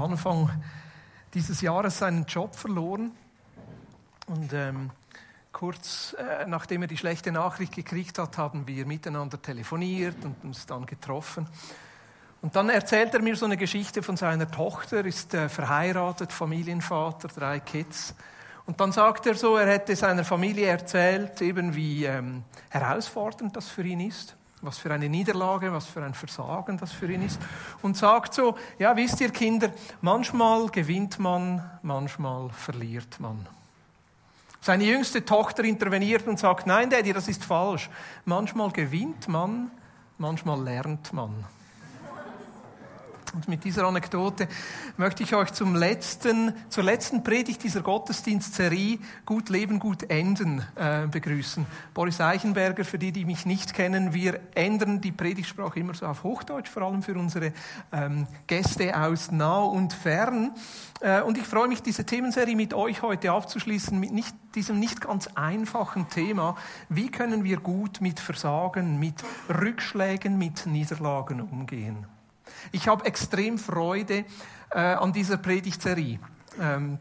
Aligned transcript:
Anfang 0.00 0.50
dieses 1.34 1.60
Jahres 1.60 1.98
seinen 1.98 2.24
Job 2.26 2.56
verloren. 2.56 3.12
Und 4.26 4.52
ähm, 4.52 4.90
kurz 5.52 6.16
äh, 6.18 6.46
nachdem 6.46 6.82
er 6.82 6.88
die 6.88 6.96
schlechte 6.96 7.32
Nachricht 7.32 7.74
gekriegt 7.74 8.18
hat, 8.18 8.38
haben 8.38 8.66
wir 8.66 8.86
miteinander 8.86 9.40
telefoniert 9.40 10.16
und 10.24 10.36
uns 10.44 10.66
dann 10.66 10.86
getroffen. 10.86 11.46
Und 12.42 12.56
dann 12.56 12.70
erzählt 12.70 13.12
er 13.12 13.20
mir 13.20 13.36
so 13.36 13.44
eine 13.44 13.56
Geschichte 13.56 14.02
von 14.02 14.16
seiner 14.16 14.50
Tochter, 14.50 15.04
ist 15.04 15.34
äh, 15.34 15.48
verheiratet, 15.48 16.32
Familienvater, 16.32 17.28
drei 17.28 17.60
Kids. 17.60 18.14
Und 18.66 18.80
dann 18.80 18.92
sagt 18.92 19.26
er 19.26 19.34
so, 19.34 19.56
er 19.56 19.66
hätte 19.66 19.94
seiner 19.96 20.24
Familie 20.24 20.68
erzählt, 20.68 21.42
eben 21.42 21.74
wie 21.74 22.04
ähm, 22.04 22.44
herausfordernd 22.70 23.56
das 23.56 23.68
für 23.68 23.82
ihn 23.82 24.00
ist 24.00 24.36
was 24.62 24.78
für 24.78 24.92
eine 24.92 25.08
Niederlage, 25.08 25.72
was 25.72 25.86
für 25.86 26.02
ein 26.02 26.14
Versagen 26.14 26.76
das 26.78 26.92
für 26.92 27.10
ihn 27.10 27.22
ist. 27.22 27.40
Und 27.82 27.96
sagt 27.96 28.34
so, 28.34 28.56
ja, 28.78 28.96
wisst 28.96 29.20
ihr 29.20 29.30
Kinder, 29.30 29.70
manchmal 30.00 30.68
gewinnt 30.68 31.18
man, 31.18 31.62
manchmal 31.82 32.50
verliert 32.50 33.18
man. 33.20 33.46
Seine 34.60 34.84
jüngste 34.84 35.24
Tochter 35.24 35.64
interveniert 35.64 36.26
und 36.26 36.38
sagt, 36.38 36.66
nein, 36.66 36.90
Daddy, 36.90 37.14
das 37.14 37.28
ist 37.28 37.44
falsch. 37.44 37.88
Manchmal 38.26 38.70
gewinnt 38.70 39.26
man, 39.26 39.70
manchmal 40.18 40.62
lernt 40.62 41.12
man. 41.14 41.44
Und 43.32 43.46
mit 43.48 43.64
dieser 43.64 43.86
Anekdote 43.86 44.48
möchte 44.96 45.22
ich 45.22 45.34
euch 45.34 45.52
zum 45.52 45.76
letzten, 45.76 46.52
zur 46.68 46.82
letzten 46.82 47.22
Predigt 47.22 47.62
dieser 47.62 47.80
Gottesdienstserie 47.80 48.98
Gut 49.24 49.48
Leben, 49.50 49.78
Gut 49.78 50.10
Enden 50.10 50.62
äh, 50.74 51.06
begrüßen. 51.06 51.64
Boris 51.94 52.20
Eichenberger, 52.20 52.84
für 52.84 52.98
die, 52.98 53.12
die 53.12 53.24
mich 53.24 53.46
nicht 53.46 53.72
kennen, 53.72 54.14
wir 54.14 54.40
ändern 54.54 55.00
die 55.00 55.12
Predigtsprache 55.12 55.78
immer 55.78 55.94
so 55.94 56.06
auf 56.06 56.24
Hochdeutsch, 56.24 56.68
vor 56.68 56.82
allem 56.82 57.02
für 57.02 57.14
unsere 57.14 57.52
ähm, 57.92 58.26
Gäste 58.48 59.00
aus 59.00 59.30
nah 59.30 59.60
und 59.60 59.92
fern. 59.92 60.52
Äh, 61.00 61.20
und 61.22 61.38
ich 61.38 61.44
freue 61.44 61.68
mich, 61.68 61.82
diese 61.82 62.04
Themenserie 62.04 62.56
mit 62.56 62.74
euch 62.74 63.02
heute 63.02 63.30
abzuschließen, 63.30 63.98
mit 63.98 64.12
nicht, 64.12 64.34
diesem 64.56 64.80
nicht 64.80 65.00
ganz 65.00 65.28
einfachen 65.36 66.08
Thema. 66.08 66.56
Wie 66.88 67.10
können 67.10 67.44
wir 67.44 67.58
gut 67.58 68.00
mit 68.00 68.18
Versagen, 68.18 68.98
mit 68.98 69.22
Rückschlägen, 69.48 70.36
mit 70.36 70.66
Niederlagen 70.66 71.40
umgehen? 71.40 72.06
Ich 72.72 72.88
habe 72.88 73.04
extrem 73.04 73.58
Freude 73.58 74.24
äh, 74.70 74.78
an 74.78 75.12
dieser 75.12 75.36
Predigtserie. 75.36 76.18
Ähm, 76.60 76.98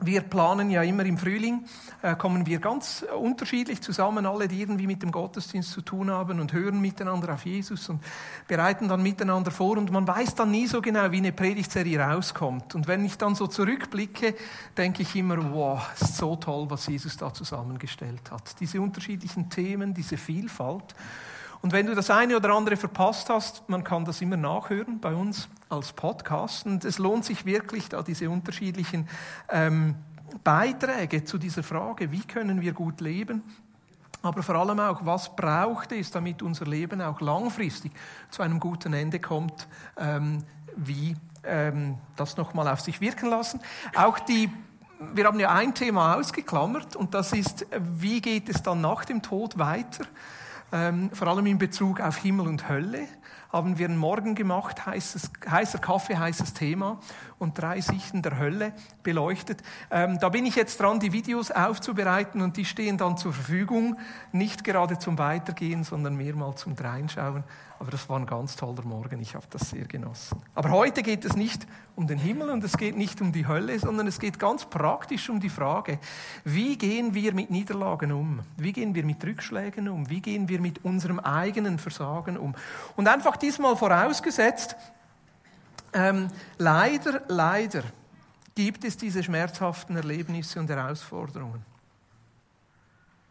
wir 0.00 0.20
planen 0.20 0.70
ja 0.70 0.82
immer 0.82 1.04
im 1.04 1.18
Frühling, 1.18 1.64
äh, 2.02 2.14
kommen 2.14 2.46
wir 2.46 2.60
ganz 2.60 3.04
unterschiedlich 3.20 3.80
zusammen, 3.80 4.26
alle, 4.26 4.46
die 4.46 4.60
irgendwie 4.60 4.86
mit 4.86 5.02
dem 5.02 5.10
Gottesdienst 5.10 5.72
zu 5.72 5.80
tun 5.80 6.08
haben 6.10 6.38
und 6.38 6.52
hören 6.52 6.80
miteinander 6.80 7.34
auf 7.34 7.44
Jesus 7.44 7.88
und 7.88 8.00
bereiten 8.46 8.86
dann 8.86 9.02
miteinander 9.02 9.50
vor 9.50 9.76
und 9.76 9.90
man 9.90 10.06
weiß 10.06 10.36
dann 10.36 10.52
nie 10.52 10.68
so 10.68 10.80
genau, 10.80 11.10
wie 11.10 11.16
eine 11.16 11.32
Predigtserie 11.32 11.98
rauskommt. 11.98 12.76
Und 12.76 12.86
wenn 12.86 13.04
ich 13.04 13.18
dann 13.18 13.34
so 13.34 13.48
zurückblicke, 13.48 14.36
denke 14.76 15.02
ich 15.02 15.16
immer, 15.16 15.52
wow, 15.52 15.84
ist 16.00 16.16
so 16.16 16.36
toll, 16.36 16.66
was 16.68 16.86
Jesus 16.86 17.16
da 17.16 17.34
zusammengestellt 17.34 18.30
hat. 18.30 18.60
Diese 18.60 18.80
unterschiedlichen 18.80 19.50
Themen, 19.50 19.94
diese 19.94 20.16
Vielfalt. 20.16 20.94
Und 21.60 21.72
wenn 21.72 21.86
du 21.86 21.94
das 21.94 22.10
eine 22.10 22.36
oder 22.36 22.54
andere 22.54 22.76
verpasst 22.76 23.30
hast, 23.30 23.68
man 23.68 23.82
kann 23.82 24.04
das 24.04 24.20
immer 24.20 24.36
nachhören 24.36 25.00
bei 25.00 25.14
uns 25.14 25.48
als 25.68 25.92
Podcast. 25.92 26.66
Und 26.66 26.84
es 26.84 26.98
lohnt 26.98 27.24
sich 27.24 27.44
wirklich, 27.44 27.88
da 27.88 28.02
diese 28.02 28.30
unterschiedlichen 28.30 29.08
ähm, 29.50 29.96
Beiträge 30.44 31.24
zu 31.24 31.38
dieser 31.38 31.62
Frage, 31.62 32.12
wie 32.12 32.22
können 32.22 32.60
wir 32.60 32.72
gut 32.72 33.00
leben, 33.00 33.42
aber 34.22 34.42
vor 34.42 34.56
allem 34.56 34.80
auch, 34.80 35.04
was 35.06 35.34
braucht 35.36 35.92
es, 35.92 36.10
damit 36.10 36.42
unser 36.42 36.66
Leben 36.66 37.00
auch 37.00 37.20
langfristig 37.20 37.92
zu 38.30 38.42
einem 38.42 38.58
guten 38.58 38.92
Ende 38.92 39.20
kommt, 39.20 39.68
ähm, 39.96 40.42
wie 40.76 41.16
ähm, 41.44 41.98
das 42.16 42.36
nochmal 42.36 42.68
auf 42.68 42.80
sich 42.80 43.00
wirken 43.00 43.30
lassen. 43.30 43.60
Auch 43.94 44.18
die 44.18 44.50
wir 45.14 45.26
haben 45.26 45.38
ja 45.38 45.52
ein 45.52 45.74
Thema 45.74 46.16
ausgeklammert 46.16 46.96
und 46.96 47.14
das 47.14 47.32
ist, 47.32 47.66
wie 47.78 48.20
geht 48.20 48.48
es 48.48 48.62
dann 48.62 48.80
nach 48.80 49.04
dem 49.04 49.22
Tod 49.22 49.56
weiter? 49.56 50.04
Ähm, 50.72 51.10
vor 51.12 51.28
allem 51.28 51.46
in 51.46 51.58
Bezug 51.58 52.00
auf 52.00 52.16
Himmel 52.18 52.46
und 52.46 52.68
Hölle, 52.68 53.06
haben 53.50 53.78
wir 53.78 53.86
einen 53.86 53.96
Morgen 53.96 54.34
gemacht, 54.34 54.84
heißes, 54.86 55.30
heißer 55.50 55.78
Kaffee, 55.78 56.16
heißes 56.16 56.52
Thema 56.54 57.00
und 57.38 57.58
drei 57.58 57.80
Sichten 57.80 58.22
der 58.22 58.38
Hölle 58.38 58.72
beleuchtet. 59.02 59.62
Ähm, 59.90 60.18
da 60.20 60.28
bin 60.28 60.46
ich 60.46 60.56
jetzt 60.56 60.80
dran, 60.80 61.00
die 61.00 61.12
Videos 61.12 61.50
aufzubereiten 61.50 62.40
und 62.40 62.56
die 62.56 62.64
stehen 62.64 62.98
dann 62.98 63.16
zur 63.16 63.32
Verfügung, 63.32 63.96
nicht 64.32 64.64
gerade 64.64 64.98
zum 64.98 65.18
Weitergehen, 65.18 65.84
sondern 65.84 66.16
mehr 66.16 66.34
mal 66.34 66.54
zum 66.56 66.74
Dreinschauen. 66.74 67.44
Aber 67.80 67.92
das 67.92 68.08
war 68.08 68.18
ein 68.18 68.26
ganz 68.26 68.56
toller 68.56 68.82
Morgen, 68.82 69.20
ich 69.20 69.36
habe 69.36 69.46
das 69.50 69.70
sehr 69.70 69.84
genossen. 69.84 70.42
Aber 70.54 70.70
heute 70.70 71.02
geht 71.02 71.24
es 71.24 71.36
nicht 71.36 71.64
um 71.94 72.08
den 72.08 72.18
Himmel 72.18 72.50
und 72.50 72.64
es 72.64 72.76
geht 72.76 72.96
nicht 72.96 73.20
um 73.20 73.30
die 73.30 73.46
Hölle, 73.46 73.78
sondern 73.78 74.08
es 74.08 74.18
geht 74.18 74.38
ganz 74.38 74.64
praktisch 74.64 75.28
um 75.30 75.38
die 75.38 75.48
Frage, 75.48 76.00
wie 76.44 76.76
gehen 76.76 77.14
wir 77.14 77.32
mit 77.34 77.50
Niederlagen 77.50 78.10
um? 78.10 78.40
Wie 78.56 78.72
gehen 78.72 78.96
wir 78.96 79.04
mit 79.04 79.24
Rückschlägen 79.24 79.88
um? 79.88 80.10
Wie 80.10 80.20
gehen 80.20 80.48
wir 80.48 80.60
mit 80.60 80.84
unserem 80.84 81.20
eigenen 81.20 81.78
Versagen 81.78 82.36
um? 82.36 82.54
Und 82.96 83.06
einfach 83.06 83.36
diesmal 83.36 83.76
vorausgesetzt, 83.76 84.76
ähm, 85.92 86.28
leider, 86.58 87.22
leider 87.28 87.82
gibt 88.54 88.84
es 88.84 88.96
diese 88.96 89.22
schmerzhaften 89.22 89.96
Erlebnisse 89.96 90.58
und 90.58 90.68
Herausforderungen. 90.68 91.64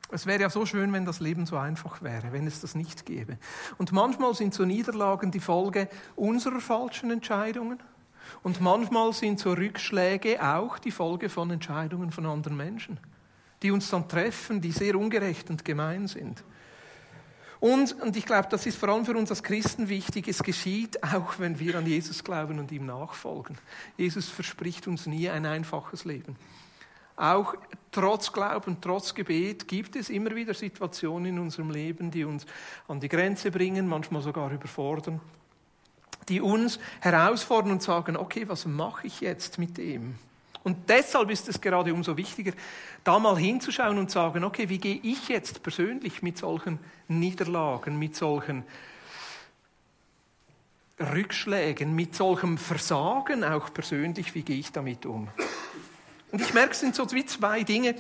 Es 0.10 0.26
wäre 0.26 0.42
ja 0.42 0.50
so 0.50 0.66
schön, 0.66 0.94
wenn 0.94 1.04
das 1.04 1.20
Leben 1.20 1.46
so 1.46 1.58
einfach 1.58 2.02
wäre, 2.02 2.32
wenn 2.32 2.48
es 2.48 2.62
das 2.62 2.76
nicht 2.76 3.06
gäbe. 3.06 3.38
Und 3.78 3.92
manchmal 3.92 4.34
sind 4.36 4.54
so 4.54 4.64
Niederlagen 4.64 5.32
die 5.32 5.42
Folge 5.42 5.90
unserer 6.16 6.62
falschen 6.62 7.12
Entscheidungen. 7.12 7.80
Und 8.44 8.62
manchmal 8.62 9.12
sind 9.14 9.40
so 9.40 9.54
Rückschläge 9.54 10.42
auch 10.42 10.80
die 10.80 10.92
Folge 10.92 11.30
von 11.30 11.52
Entscheidungen 11.52 12.12
von 12.12 12.26
anderen 12.26 12.58
Menschen, 12.58 13.00
die 13.62 13.72
uns 13.72 13.90
dann 13.90 14.08
treffen, 14.08 14.62
die 14.62 14.72
sehr 14.72 14.96
ungerecht 14.96 15.50
und 15.50 15.66
gemein 15.66 16.08
sind. 16.08 16.44
Und, 17.60 18.00
und 18.02 18.16
ich 18.16 18.26
glaube, 18.26 18.48
das 18.52 18.66
ist 18.66 18.78
vor 18.78 18.90
allem 18.90 19.06
für 19.06 19.18
uns 19.18 19.30
als 19.30 19.42
Christen 19.42 19.90
wichtig, 19.90 20.28
es 20.28 20.44
geschieht 20.44 21.02
auch, 21.04 21.40
wenn 21.40 21.60
wir 21.60 21.76
an 21.76 21.88
Jesus 21.88 22.24
glauben 22.24 22.60
und 22.60 22.72
ihm 22.72 22.86
nachfolgen. 22.86 23.58
Jesus 23.98 24.30
verspricht 24.30 24.88
uns 24.88 25.08
nie 25.08 25.30
ein 25.30 25.46
einfaches 25.46 26.06
Leben. 26.06 26.36
Auch 27.16 27.56
trotz 27.92 28.32
Glauben, 28.32 28.78
trotz 28.80 29.16
Gebet 29.16 29.68
gibt 29.68 29.96
es 29.96 30.12
immer 30.12 30.36
wieder 30.36 30.54
Situationen 30.54 31.26
in 31.26 31.40
unserem 31.40 31.72
Leben, 31.72 32.12
die 32.12 32.24
uns 32.24 32.46
an 32.88 33.00
die 33.00 33.10
Grenze 33.10 33.50
bringen, 33.50 33.88
manchmal 33.88 34.22
sogar 34.22 34.52
überfordern, 34.52 35.20
die 36.30 36.42
uns 36.42 36.80
herausfordern 37.02 37.72
und 37.72 37.82
sagen, 37.82 38.18
okay, 38.18 38.48
was 38.48 38.68
mache 38.68 39.08
ich 39.08 39.22
jetzt 39.22 39.58
mit 39.58 39.80
dem? 39.80 40.14
Und 40.68 40.90
deshalb 40.90 41.32
ist 41.32 41.48
es 41.48 41.62
gerade 41.62 41.94
umso 41.94 42.18
wichtiger, 42.18 42.52
da 43.06 43.20
mal 43.20 43.38
hinzuschauen 43.38 43.98
und 43.98 44.12
sagen, 44.12 44.44
okay, 44.44 44.68
wie 44.68 44.80
gehe 44.80 45.00
ich 45.02 45.30
jetzt 45.30 45.64
persönlich 45.64 46.22
mit 46.22 46.38
solchen 46.38 46.80
Niederlagen, 47.08 47.98
mit 47.98 48.18
solchen 48.18 48.66
Rückschlägen, 51.00 51.96
mit 51.96 52.16
solchem 52.16 52.58
Versagen 52.58 53.46
auch 53.46 53.74
persönlich, 53.74 54.36
wie 54.36 54.42
gehe 54.42 54.60
ich 54.60 54.74
damit 54.74 55.06
um? 55.06 55.30
Und 56.34 56.42
ich 56.42 56.54
merke, 56.54 56.74
es 56.74 56.82
sind 56.82 56.96
so 56.96 57.10
wie 57.14 57.26
zwei 57.26 57.64
Dinge, 57.64 57.96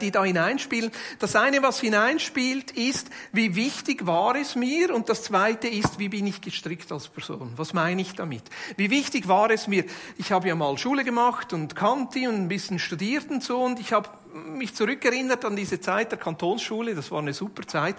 die 0.00 0.10
da 0.10 0.24
hineinspielen. 0.24 0.90
Das 1.18 1.36
eine, 1.36 1.62
was 1.62 1.80
hineinspielt, 1.80 2.70
ist, 2.70 3.10
wie 3.32 3.56
wichtig 3.56 4.06
war 4.06 4.34
es 4.34 4.56
mir? 4.56 4.94
Und 4.94 5.08
das 5.08 5.22
zweite 5.24 5.68
ist, 5.68 5.98
wie 5.98 6.08
bin 6.08 6.26
ich 6.26 6.40
gestrickt 6.40 6.90
als 6.92 7.08
Person? 7.08 7.52
Was 7.56 7.74
meine 7.74 8.00
ich 8.00 8.14
damit? 8.14 8.44
Wie 8.76 8.90
wichtig 8.90 9.28
war 9.28 9.50
es 9.50 9.66
mir? 9.66 9.84
Ich 10.16 10.32
habe 10.32 10.48
ja 10.48 10.54
mal 10.54 10.78
Schule 10.78 11.04
gemacht 11.04 11.52
und 11.52 11.76
Kanti 11.76 12.26
und 12.26 12.36
ein 12.36 12.48
bisschen 12.48 12.78
studiert 12.78 13.30
und 13.30 13.42
so 13.42 13.62
und 13.62 13.78
ich 13.78 13.92
habe 13.92 14.08
mich 14.34 14.74
zurückerinnert 14.74 15.44
an 15.44 15.56
diese 15.56 15.80
Zeit 15.80 16.10
der 16.10 16.18
Kantonsschule, 16.18 16.94
das 16.94 17.10
war 17.10 17.20
eine 17.20 17.32
super 17.32 17.66
Zeit. 17.66 17.96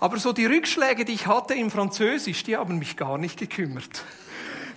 Aber 0.00 0.18
so 0.18 0.32
die 0.32 0.46
Rückschläge, 0.46 1.04
die 1.04 1.12
ich 1.12 1.26
hatte 1.26 1.54
im 1.54 1.70
Französisch, 1.70 2.42
die 2.44 2.56
haben 2.56 2.78
mich 2.78 2.96
gar 2.96 3.18
nicht 3.18 3.38
gekümmert 3.38 4.02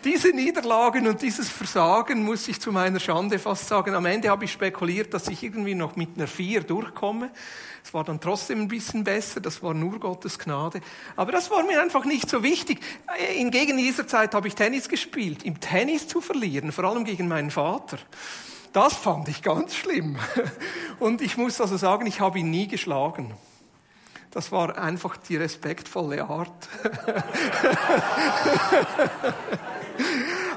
diese 0.04 0.30
Niederlagen 0.30 1.08
und 1.08 1.22
dieses 1.22 1.50
Versagen, 1.50 2.24
muss 2.24 2.48
ich 2.48 2.60
zu 2.60 2.72
meiner 2.72 3.00
Schande 3.00 3.40
fast 3.40 3.68
sagen, 3.68 3.96
am 3.96 4.06
Ende 4.06 4.30
habe 4.30 4.46
ich 4.46 4.52
spekuliert, 4.52 5.14
dass 5.14 5.28
ich 5.28 5.44
irgendwie 5.44 5.76
noch 5.76 5.96
mit 5.96 6.10
einer 6.16 6.28
Vier 6.28 6.62
durchkomme. 6.62 7.32
Es 7.84 7.94
war 7.94 8.04
dann 8.04 8.20
trotzdem 8.20 8.62
ein 8.62 8.68
bisschen 8.68 9.04
besser, 9.04 9.40
das 9.40 9.64
war 9.64 9.74
nur 9.74 10.00
Gottes 10.00 10.38
Gnade. 10.38 10.82
Aber 11.16 11.32
das 11.32 11.50
war 11.50 11.64
mir 11.64 11.82
einfach 11.82 12.06
nicht 12.06 12.30
so 12.30 12.44
wichtig. 12.44 12.80
Hingegen 13.34 13.78
dieser 13.78 14.08
Zeit 14.08 14.34
habe 14.34 14.48
ich 14.48 14.56
Tennis 14.56 14.90
gespielt. 14.90 15.44
Im 15.44 15.60
Tennis 15.60 16.08
zu 16.08 16.20
verlieren, 16.20 16.72
vor 16.72 16.84
allem 16.84 17.06
gegen 17.06 17.28
meinen 17.28 17.52
Vater. 17.52 17.98
Das 18.74 18.94
fand 18.94 19.30
ich 19.30 19.42
ganz 19.42 19.76
schlimm. 19.76 20.18
Und 21.00 21.22
ich 21.22 21.38
muss 21.38 21.62
also 21.62 21.78
sagen, 21.78 22.06
ich 22.08 22.20
habe 22.20 22.40
ihn 22.40 22.52
nie 22.52 22.68
geschlagen. 22.68 23.34
Das 24.32 24.52
war 24.52 24.78
einfach 24.78 25.18
die 25.18 25.38
respektvolle 25.38 26.26
Art. 26.26 26.68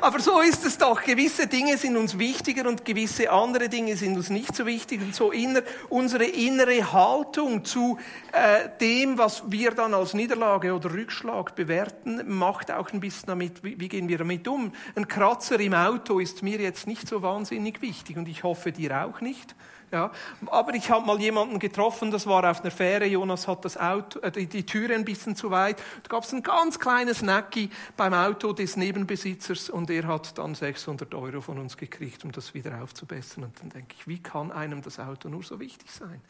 aber 0.01 0.21
so 0.21 0.41
ist 0.41 0.65
es 0.65 0.79
doch. 0.79 1.03
Gewisse 1.03 1.47
Dinge 1.47 1.77
sind 1.77 1.97
uns 1.97 2.19
wichtiger 2.19 2.69
und 2.69 2.85
gewisse 2.85 3.31
andere 3.31 3.69
Dinge 3.69 3.97
sind 3.97 4.17
uns 4.17 4.31
nicht 4.31 4.55
so 4.55 4.67
wichtig. 4.67 5.01
Und 5.01 5.15
so 5.15 5.31
inner, 5.31 5.63
unsere 5.89 6.25
innere 6.25 6.93
Haltung 6.93 7.65
zu 7.65 7.99
äh, 8.33 8.69
dem, 8.81 9.19
was 9.19 9.51
wir 9.51 9.73
dann 9.73 9.95
als 9.95 10.15
Niederlage 10.15 10.75
oder 10.75 10.93
Rückschlag 10.93 11.55
bewerten, 11.55 12.23
macht 12.27 12.71
auch 12.71 12.91
ein 12.93 13.01
bisschen 13.01 13.27
damit, 13.27 13.63
wie, 13.63 13.79
wie 13.79 13.89
gehen 13.89 14.09
wir 14.09 14.19
damit 14.19 14.47
um. 14.49 14.73
Ein 14.95 15.09
Kratzer 15.09 15.61
im 15.61 15.75
Auto 15.75 16.19
ist 16.19 16.43
mir 16.43 16.59
jetzt 16.61 16.87
nicht 16.87 17.09
so 17.09 17.23
wahnsinnig 17.23 17.83
wichtig 17.83 18.17
und 18.17 18.29
ich 18.29 18.43
hoffe 18.43 18.73
dir 18.73 19.05
auch 19.05 19.21
nicht. 19.21 19.55
Ja, 19.93 20.13
aber 20.47 20.75
ich 20.75 20.89
habe 20.89 21.05
mal 21.05 21.21
jemanden 21.21 21.59
getroffen, 21.59 22.13
das 22.13 22.27
war 22.27 22.49
auf 22.49 22.61
einer 22.61 22.71
Fähre. 22.71 23.07
Jonas 23.07 23.49
hat 23.49 23.65
das 23.65 23.77
Auto, 23.77 24.21
äh, 24.21 24.31
die, 24.31 24.47
die 24.47 24.65
Türe 24.65 24.95
ein 24.95 25.05
bisschen 25.05 25.35
zu 25.35 25.51
weit. 25.51 25.79
Da 26.05 26.09
gab 26.09 26.23
es 26.23 26.33
ein 26.33 26.45
ganz 26.45 26.79
kleines 26.79 27.23
Nacki 27.23 27.71
beim 27.97 28.15
Auto 28.15 28.53
des 28.53 28.77
Nebenbesitzers 28.77 29.69
und 29.69 29.91
er 29.91 30.07
hat 30.07 30.39
dann 30.39 30.55
600 30.55 31.13
Euro 31.15 31.41
von 31.41 31.59
uns 31.59 31.77
gekriegt, 31.77 32.25
um 32.25 32.31
das 32.31 32.55
wieder 32.55 32.81
aufzubessern. 32.81 33.45
Und 33.45 33.61
dann 33.61 33.71
denke 33.71 33.97
ich, 33.99 34.07
wie 34.07 34.23
kann 34.23 34.53
einem 34.53 34.81
das 34.81 35.01
Auto 35.01 35.29
nur 35.29 35.43
so 35.43 35.59
wichtig 35.59 35.91
sein? 35.91 36.21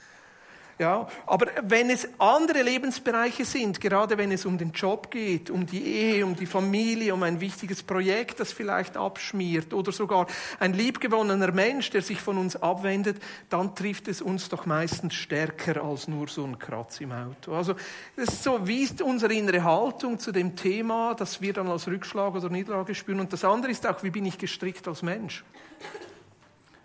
Ja, 0.80 1.08
aber 1.26 1.48
wenn 1.64 1.90
es 1.90 2.08
andere 2.16 2.62
Lebensbereiche 2.62 3.44
sind, 3.44 3.82
gerade 3.82 4.16
wenn 4.16 4.32
es 4.32 4.46
um 4.46 4.56
den 4.56 4.72
Job 4.72 5.10
geht, 5.10 5.50
um 5.50 5.66
die 5.66 5.84
Ehe, 5.84 6.24
um 6.24 6.34
die 6.34 6.46
Familie, 6.46 7.12
um 7.12 7.22
ein 7.22 7.38
wichtiges 7.38 7.82
Projekt, 7.82 8.40
das 8.40 8.50
vielleicht 8.50 8.96
abschmiert 8.96 9.74
oder 9.74 9.92
sogar 9.92 10.26
ein 10.58 10.72
liebgewonnener 10.72 11.52
Mensch, 11.52 11.90
der 11.90 12.00
sich 12.00 12.22
von 12.22 12.38
uns 12.38 12.56
abwendet, 12.56 13.18
dann 13.50 13.74
trifft 13.74 14.08
es 14.08 14.22
uns 14.22 14.48
doch 14.48 14.64
meistens 14.64 15.12
stärker 15.12 15.84
als 15.84 16.08
nur 16.08 16.28
so 16.28 16.44
ein 16.44 16.58
Kratz 16.58 16.98
im 17.02 17.12
Auto. 17.12 17.52
Also 17.52 17.74
das 18.16 18.28
ist 18.28 18.42
so, 18.42 18.66
wie 18.66 18.82
ist 18.82 19.02
unsere 19.02 19.34
innere 19.34 19.62
Haltung 19.62 20.18
zu 20.18 20.32
dem 20.32 20.56
Thema, 20.56 21.12
das 21.14 21.42
wir 21.42 21.52
dann 21.52 21.68
als 21.68 21.88
Rückschlag 21.88 22.34
oder 22.34 22.48
Niederlage 22.48 22.94
spüren. 22.94 23.20
Und 23.20 23.34
das 23.34 23.44
andere 23.44 23.70
ist 23.70 23.86
auch, 23.86 24.02
wie 24.02 24.08
bin 24.08 24.24
ich 24.24 24.38
gestrickt 24.38 24.88
als 24.88 25.02
Mensch? 25.02 25.44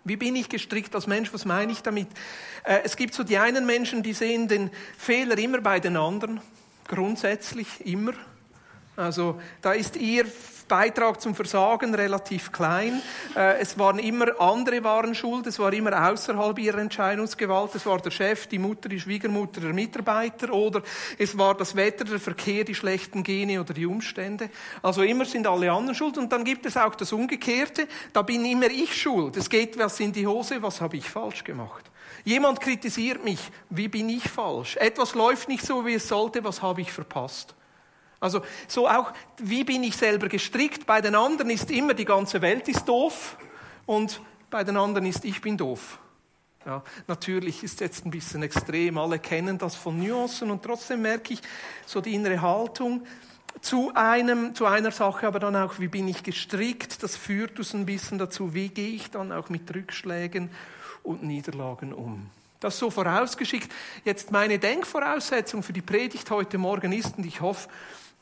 Wie 0.06 0.16
bin 0.16 0.36
ich 0.36 0.48
gestrickt 0.48 0.94
als 0.94 1.08
Mensch? 1.08 1.34
Was 1.34 1.44
meine 1.44 1.72
ich 1.72 1.82
damit? 1.82 2.06
Äh, 2.62 2.78
es 2.84 2.96
gibt 2.96 3.12
so 3.12 3.24
die 3.24 3.38
einen 3.38 3.66
Menschen, 3.66 4.04
die 4.04 4.12
sehen 4.12 4.46
den 4.46 4.70
Fehler 4.96 5.36
immer 5.36 5.60
bei 5.60 5.80
den 5.80 5.96
anderen. 5.96 6.40
Grundsätzlich 6.86 7.84
immer. 7.84 8.12
Also 8.94 9.40
da 9.62 9.72
ist 9.72 9.96
ihr 9.96 10.24
Beitrag 10.68 11.20
zum 11.20 11.34
Versagen 11.34 11.94
relativ 11.94 12.50
klein. 12.50 13.00
Äh, 13.36 13.60
es 13.60 13.78
waren 13.78 13.98
immer 13.98 14.40
andere 14.40 14.82
waren 14.82 15.14
schuld, 15.14 15.46
es 15.46 15.58
war 15.58 15.72
immer 15.72 16.10
außerhalb 16.10 16.58
ihrer 16.58 16.78
Entscheidungsgewalt. 16.78 17.74
Es 17.74 17.86
war 17.86 17.98
der 18.00 18.10
Chef, 18.10 18.46
die 18.46 18.58
Mutter, 18.58 18.88
die 18.88 19.00
Schwiegermutter, 19.00 19.60
der 19.60 19.72
Mitarbeiter 19.72 20.52
oder 20.52 20.82
es 21.18 21.36
war 21.38 21.56
das 21.56 21.76
Wetter, 21.76 22.04
der 22.04 22.18
Verkehr, 22.18 22.64
die 22.64 22.74
schlechten 22.74 23.22
Gene 23.22 23.60
oder 23.60 23.74
die 23.74 23.86
Umstände. 23.86 24.50
Also 24.82 25.02
immer 25.02 25.24
sind 25.24 25.46
alle 25.46 25.70
anderen 25.70 25.94
schuld 25.94 26.18
und 26.18 26.32
dann 26.32 26.44
gibt 26.44 26.66
es 26.66 26.76
auch 26.76 26.94
das 26.94 27.12
Umgekehrte. 27.12 27.86
Da 28.12 28.22
bin 28.22 28.44
immer 28.44 28.70
ich 28.70 28.94
schuld. 29.00 29.36
Es 29.36 29.48
geht 29.48 29.78
was 29.78 30.00
in 30.00 30.12
die 30.12 30.26
Hose, 30.26 30.62
was 30.62 30.80
habe 30.80 30.96
ich 30.96 31.08
falsch 31.08 31.44
gemacht? 31.44 31.84
Jemand 32.24 32.60
kritisiert 32.60 33.24
mich, 33.24 33.38
wie 33.70 33.86
bin 33.86 34.08
ich 34.08 34.28
falsch? 34.28 34.76
Etwas 34.76 35.14
läuft 35.14 35.48
nicht 35.48 35.64
so, 35.64 35.86
wie 35.86 35.94
es 35.94 36.08
sollte, 36.08 36.42
was 36.42 36.60
habe 36.60 36.80
ich 36.80 36.90
verpasst? 36.90 37.54
Also 38.20 38.42
so 38.66 38.88
auch, 38.88 39.12
wie 39.38 39.64
bin 39.64 39.82
ich 39.82 39.96
selber 39.96 40.28
gestrickt? 40.28 40.86
Bei 40.86 41.00
den 41.00 41.14
anderen 41.14 41.50
ist 41.50 41.70
immer, 41.70 41.94
die 41.94 42.04
ganze 42.04 42.40
Welt 42.40 42.68
ist 42.68 42.86
doof 42.86 43.36
und 43.84 44.20
bei 44.50 44.64
den 44.64 44.76
anderen 44.76 45.06
ist, 45.06 45.24
ich 45.24 45.40
bin 45.40 45.56
doof. 45.56 45.98
Ja, 46.64 46.82
natürlich 47.06 47.62
ist 47.62 47.80
jetzt 47.80 48.04
ein 48.04 48.10
bisschen 48.10 48.42
extrem, 48.42 48.98
alle 48.98 49.20
kennen 49.20 49.56
das 49.56 49.76
von 49.76 50.02
Nuancen 50.02 50.50
und 50.50 50.64
trotzdem 50.64 51.02
merke 51.02 51.34
ich 51.34 51.40
so 51.86 52.00
die 52.00 52.14
innere 52.14 52.42
Haltung 52.42 53.06
zu, 53.60 53.92
einem, 53.94 54.54
zu 54.54 54.66
einer 54.66 54.90
Sache, 54.90 55.28
aber 55.28 55.38
dann 55.38 55.54
auch, 55.54 55.78
wie 55.78 55.88
bin 55.88 56.08
ich 56.08 56.22
gestrickt, 56.24 57.02
das 57.02 57.16
führt 57.16 57.58
uns 57.58 57.72
ein 57.72 57.86
bisschen 57.86 58.18
dazu, 58.18 58.52
wie 58.52 58.68
gehe 58.68 58.96
ich 58.96 59.10
dann 59.10 59.30
auch 59.30 59.48
mit 59.48 59.72
Rückschlägen 59.72 60.50
und 61.04 61.22
Niederlagen 61.22 61.92
um. 61.92 62.30
Das 62.58 62.78
so 62.78 62.90
vorausgeschickt. 62.90 63.70
Jetzt 64.04 64.32
meine 64.32 64.58
Denkvoraussetzung 64.58 65.62
für 65.62 65.72
die 65.72 65.82
Predigt 65.82 66.30
heute 66.30 66.58
Morgen 66.58 66.92
ist, 66.92 67.16
und 67.16 67.26
ich 67.26 67.40
hoffe, 67.40 67.68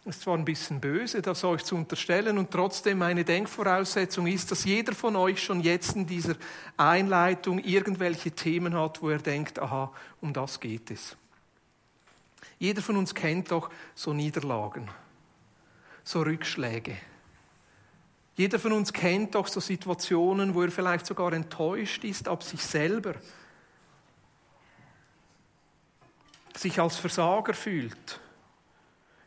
ist 0.04 0.20
zwar 0.20 0.36
ein 0.36 0.44
bisschen 0.44 0.80
böse, 0.80 1.22
das 1.22 1.44
euch 1.44 1.64
zu 1.64 1.76
unterstellen, 1.76 2.36
und 2.36 2.50
trotzdem 2.50 2.98
meine 2.98 3.24
Denkvoraussetzung 3.24 4.26
ist, 4.26 4.50
dass 4.50 4.64
jeder 4.64 4.94
von 4.94 5.16
euch 5.16 5.42
schon 5.42 5.60
jetzt 5.60 5.96
in 5.96 6.06
dieser 6.06 6.36
Einleitung 6.76 7.58
irgendwelche 7.58 8.30
Themen 8.30 8.74
hat, 8.74 9.00
wo 9.00 9.08
er 9.08 9.18
denkt, 9.18 9.58
aha, 9.58 9.92
um 10.20 10.32
das 10.34 10.60
geht 10.60 10.90
es. 10.90 11.16
Jeder 12.58 12.82
von 12.82 12.96
uns 12.96 13.14
kennt 13.14 13.50
doch 13.50 13.70
so 13.94 14.12
Niederlagen, 14.12 14.90
so 16.02 16.20
Rückschläge. 16.20 16.96
Jeder 18.36 18.58
von 18.58 18.72
uns 18.72 18.92
kennt 18.92 19.34
doch 19.34 19.48
so 19.48 19.60
Situationen, 19.60 20.54
wo 20.54 20.62
er 20.62 20.70
vielleicht 20.70 21.06
sogar 21.06 21.32
enttäuscht 21.32 22.04
ist 22.04 22.28
ab 22.28 22.42
sich 22.42 22.62
selber, 22.62 23.14
sich 26.54 26.78
als 26.78 26.96
Versager 26.96 27.54
fühlt 27.54 28.20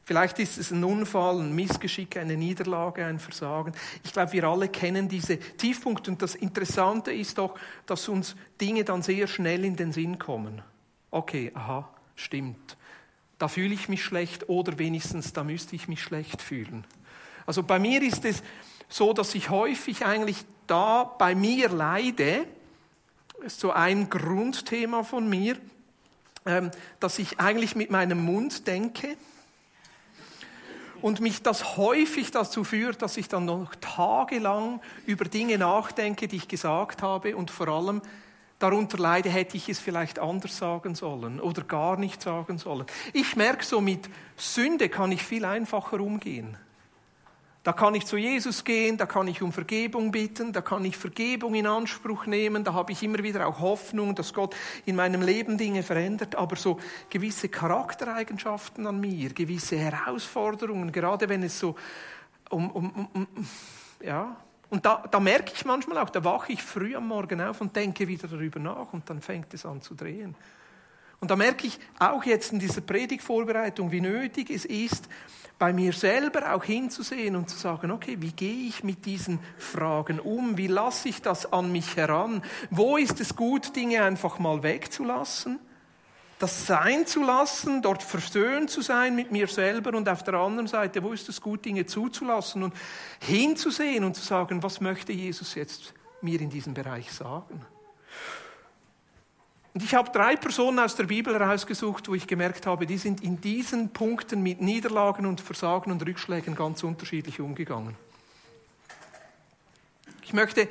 Vielleicht 0.07 0.39
ist 0.39 0.57
es 0.57 0.71
ein 0.71 0.86
Unfall, 0.86 1.42
ein 1.42 1.54
Missgeschick, 1.54 2.15
eine 2.15 2.38
Niederlage, 2.38 3.06
ein 3.06 3.19
Versagen. 3.19 3.74
Ich 4.06 4.13
glaube, 4.13 4.31
wir 4.31 4.45
alle 4.45 4.69
kennen 4.69 5.09
diese 5.09 5.38
Tiefpunkte. 5.38 6.09
Und 6.09 6.21
das 6.21 6.33
Interessante 6.33 7.12
ist 7.12 7.38
doch, 7.38 7.59
dass 7.86 8.07
uns 8.07 8.38
Dinge 8.62 8.86
dann 8.86 9.01
sehr 9.01 9.27
schnell 9.27 9.65
in 9.65 9.75
den 9.75 9.92
Sinn 9.92 10.18
kommen. 10.18 10.62
Okay, 11.12 11.51
aha, 11.54 11.89
stimmt. 12.15 12.77
Da 13.38 13.50
fühle 13.50 13.74
ich 13.74 13.89
mich 13.89 14.01
schlecht 14.01 14.48
oder 14.48 14.80
wenigstens 14.80 15.33
da 15.33 15.44
müsste 15.44 15.75
ich 15.75 15.89
mich 15.89 16.01
schlecht 16.01 16.42
fühlen. 16.42 16.86
Also 17.45 17.62
bei 17.62 17.77
mir 17.77 18.01
ist 18.01 18.24
es 18.24 18.44
so, 18.88 19.12
dass 19.12 19.36
ich 19.36 19.50
häufig 19.50 20.06
eigentlich 20.06 20.45
da 20.68 21.04
bei 21.04 21.36
mir 21.36 21.68
leide. 21.68 22.48
Das 23.36 23.48
ist 23.48 23.59
so 23.59 23.71
ein 23.71 24.09
Grundthema 24.09 25.04
von 25.04 25.27
mir, 25.27 25.57
ähm, 26.45 26.71
dass 27.01 27.19
ich 27.19 27.42
eigentlich 27.42 27.75
mit 27.75 27.92
meinem 27.92 28.24
Mund 28.24 28.68
denke 28.68 29.18
und 31.01 31.19
mich 31.21 31.41
das 31.41 31.77
häufig 31.77 32.31
dazu 32.31 32.63
führt, 32.63 33.01
dass 33.01 33.17
ich 33.17 33.27
dann 33.27 33.45
noch 33.45 33.75
tagelang 33.75 34.81
über 35.05 35.25
Dinge 35.25 35.57
nachdenke, 35.57 36.27
die 36.27 36.38
ich 36.38 36.47
gesagt 36.47 37.01
habe 37.01 37.35
und 37.35 37.51
vor 37.51 37.67
allem 37.67 38.01
darunter 38.59 38.97
leide, 38.97 39.30
hätte 39.30 39.57
ich 39.57 39.69
es 39.69 39.80
vielleicht 39.80 40.19
anders 40.19 40.57
sagen 40.57 40.95
sollen 40.95 41.39
oder 41.39 41.63
gar 41.63 41.97
nicht 41.97 42.21
sagen 42.21 42.57
sollen. 42.57 42.85
Ich 43.13 43.35
merke 43.35 43.63
so, 43.63 43.81
mit 43.81 44.09
Sünde 44.35 44.89
kann 44.89 45.11
ich 45.11 45.23
viel 45.23 45.45
einfacher 45.45 45.99
umgehen. 45.99 46.57
Da 47.68 47.74
kann 47.74 47.95
ich 47.95 48.06
zu 48.06 48.16
Jesus 48.16 48.64
gehen, 48.64 48.95
da 48.95 49.06
kann 49.06 49.28
ich 49.28 49.42
um 49.42 49.52
Vergebung 49.52 50.09
bitten, 50.09 50.54
da 50.54 50.62
kann 50.62 50.86
ich 50.86 50.95
Vergebung 50.95 51.54
in 51.54 51.68
Anspruch 51.68 52.26
nehmen, 52.26 52.64
da 52.64 52.74
habe 52.74 52.94
ich 52.94 53.04
immer 53.04 53.18
wieder 53.18 53.45
auch 53.45 53.59
Hoffnung, 53.59 54.16
dass 54.16 54.33
Gott 54.33 54.56
in 54.86 54.95
meinem 54.95 55.21
Leben 55.21 55.57
Dinge 55.57 55.83
verändert, 55.83 56.38
aber 56.38 56.56
so 56.56 56.80
gewisse 57.09 57.50
Charaktereigenschaften 57.50 58.88
an 58.88 59.02
mir, 59.02 59.33
gewisse 59.33 59.78
Herausforderungen, 59.78 60.94
gerade 60.94 61.28
wenn 61.28 61.44
es 61.44 61.59
so 61.59 61.76
um, 62.50 62.71
um, 62.71 63.09
um, 63.14 63.28
ja, 64.02 64.38
und 64.69 64.86
da, 64.86 65.04
da 65.12 65.19
merke 65.19 65.52
ich 65.54 65.66
manchmal 65.66 65.97
auch, 65.97 66.09
da 66.09 66.24
wache 66.24 66.54
ich 66.54 66.64
früh 66.64 66.95
am 66.95 67.09
Morgen 67.09 67.42
auf 67.42 67.59
und 67.59 67.76
denke 67.76 68.07
wieder 68.07 68.30
darüber 68.30 68.62
nach 68.62 68.94
und 68.94 69.09
dann 69.09 69.19
fängt 69.19 69.54
es 69.54 69.66
an 69.66 69.81
zu 69.81 69.94
drehen. 69.94 70.36
Und 71.19 71.31
da 71.31 71.36
merke 71.36 71.68
ich 71.68 71.80
auch 72.00 72.24
jetzt 72.24 72.54
in 72.54 72.59
dieser 72.59 72.81
Predigtvorbereitung, 72.81 73.92
wie 73.92 74.02
nötig 74.02 74.50
es 74.50 74.66
ist, 74.66 75.09
bei 75.59 75.74
mir 75.74 75.92
selber 75.94 76.54
auch 76.54 76.64
hinzusehen 76.64 77.36
und 77.36 77.50
zu 77.50 77.57
sagen, 77.57 77.90
okay, 77.90 78.18
wie 78.19 78.31
gehe 78.31 78.68
ich 78.68 78.83
mit 78.83 79.06
diesen 79.06 79.40
Fragen 79.57 80.19
um? 80.19 80.57
Wie 80.57 80.68
lasse 80.68 81.09
ich 81.09 81.21
das 81.21 81.52
an 81.52 81.71
mich 81.71 81.95
heran? 81.95 82.44
Wo 82.69 82.97
ist 82.97 83.19
es 83.19 83.36
gut, 83.36 83.76
Dinge 83.76 84.04
einfach 84.04 84.38
mal 84.38 84.62
wegzulassen? 84.62 85.59
Das 86.38 86.68
sein 86.68 87.07
zu 87.07 87.24
lassen, 87.24 87.81
dort 87.81 88.04
versöhnt 88.04 88.69
zu 88.69 88.81
sein 88.81 89.16
mit 89.16 89.31
mir 89.31 89.47
selber 89.47 89.97
und 89.97 90.07
auf 90.07 90.21
der 90.21 90.36
anderen 90.36 90.68
Seite, 90.68 91.02
wo 91.02 91.12
ist 91.12 91.28
es 91.30 91.42
gut, 91.42 91.66
Dinge 91.66 91.88
zuzulassen 91.88 92.62
und 92.62 92.76
hinzusehen 93.19 94.04
und 94.04 94.16
zu 94.16 94.24
sagen, 94.24 94.62
was 94.62 94.80
möchte 94.80 95.12
Jesus 95.12 95.56
jetzt 95.56 95.95
mir 96.21 96.40
in 96.40 96.52
diesem 96.52 96.76
Bereich 96.76 97.12
sagen? 97.12 97.66
Und 99.78 99.84
ich 99.84 99.94
habe 99.94 100.10
drei 100.10 100.36
Personen 100.36 100.80
aus 100.80 100.96
der 100.96 101.04
Bibel 101.04 101.36
herausgesucht, 101.38 102.07
wo 102.07 102.16
ich 102.16 102.26
gemerkt 102.26 102.66
habe, 102.66 102.88
die 102.88 102.98
sind 102.98 103.22
in 103.22 103.40
diesen 103.40 103.90
Punkten 103.90 104.42
mit 104.42 104.60
Niederlagen 104.60 105.28
und 105.28 105.40
Versagen 105.40 105.92
und 105.92 106.04
Rückschlägen 106.04 106.56
ganz 106.56 106.84
unterschiedlich 106.84 107.40
umgegangen. 107.40 107.96
Ich 110.24 110.34
möchte 110.34 110.68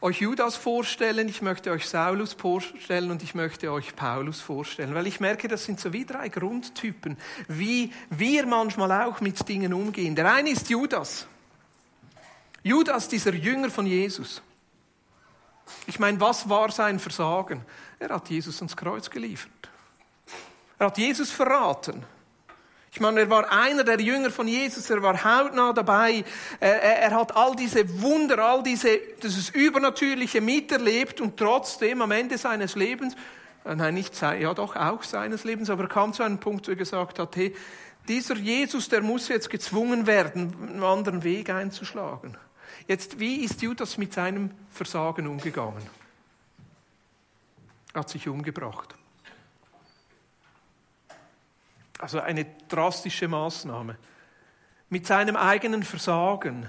euch 0.00 0.20
Judas 0.20 0.54
vorstellen, 0.54 1.28
ich 1.28 1.42
möchte 1.42 1.72
euch 1.72 1.88
Saulus 1.88 2.34
vorstellen 2.34 3.10
und 3.10 3.24
ich 3.24 3.34
möchte 3.34 3.72
euch 3.72 3.96
Paulus 3.96 4.40
vorstellen, 4.40 4.94
weil 4.94 5.08
ich 5.08 5.18
merke, 5.18 5.48
das 5.48 5.64
sind 5.64 5.80
so 5.80 5.92
wie 5.92 6.04
drei 6.04 6.28
Grundtypen, 6.28 7.16
wie 7.48 7.92
wir 8.10 8.46
manchmal 8.46 8.92
auch 9.08 9.20
mit 9.20 9.48
Dingen 9.48 9.74
umgehen. 9.74 10.14
Der 10.14 10.32
eine 10.32 10.50
ist 10.50 10.70
Judas. 10.70 11.26
Judas, 12.62 13.08
dieser 13.08 13.34
Jünger 13.34 13.70
von 13.70 13.86
Jesus. 13.86 14.40
Ich 15.86 15.98
meine, 15.98 16.20
was 16.20 16.48
war 16.48 16.70
sein 16.70 16.98
Versagen? 16.98 17.62
Er 17.98 18.10
hat 18.10 18.28
Jesus 18.28 18.58
ans 18.58 18.76
Kreuz 18.76 19.10
geliefert. 19.10 19.50
Er 20.78 20.86
hat 20.86 20.98
Jesus 20.98 21.30
verraten. 21.30 22.04
Ich 22.96 23.00
meine, 23.00 23.20
er 23.20 23.30
war 23.30 23.52
einer 23.52 23.84
der 23.84 24.00
Jünger 24.00 24.30
von 24.30 24.48
Jesus, 24.48 24.88
er 24.88 25.02
war 25.02 25.22
hautnah 25.22 25.74
dabei, 25.74 26.24
er, 26.60 26.82
er, 26.82 26.98
er 27.00 27.10
hat 27.10 27.36
all 27.36 27.54
diese 27.54 28.00
Wunder, 28.00 28.38
all 28.38 28.62
diese, 28.62 28.98
dieses 29.22 29.50
Übernatürliche 29.50 30.40
miterlebt 30.40 31.20
und 31.20 31.36
trotzdem 31.36 32.00
am 32.00 32.10
Ende 32.10 32.38
seines 32.38 32.74
Lebens, 32.74 33.14
äh, 33.66 33.74
nein, 33.74 33.92
nicht 33.92 34.14
sein, 34.14 34.40
ja 34.40 34.54
doch 34.54 34.76
auch 34.76 35.02
seines 35.02 35.44
Lebens, 35.44 35.68
aber 35.68 35.82
er 35.82 35.88
kam 35.90 36.14
zu 36.14 36.22
einem 36.22 36.38
Punkt, 36.38 36.66
wo 36.68 36.72
er 36.72 36.76
gesagt 36.76 37.18
hat, 37.18 37.36
hey, 37.36 37.54
dieser 38.08 38.36
Jesus, 38.36 38.88
der 38.88 39.02
muss 39.02 39.28
jetzt 39.28 39.50
gezwungen 39.50 40.06
werden, 40.06 40.54
einen 40.66 40.82
anderen 40.82 41.22
Weg 41.22 41.50
einzuschlagen. 41.50 42.38
Jetzt, 42.88 43.18
wie 43.18 43.44
ist 43.44 43.62
Judas 43.62 43.98
mit 43.98 44.12
seinem 44.12 44.50
Versagen 44.70 45.26
umgegangen? 45.26 45.82
Er 47.92 48.00
hat 48.00 48.10
sich 48.10 48.28
umgebracht. 48.28 48.94
Also 51.98 52.20
eine 52.20 52.46
drastische 52.68 53.26
Maßnahme. 53.26 53.96
Mit 54.88 55.06
seinem 55.06 55.34
eigenen 55.34 55.82
Versagen 55.82 56.68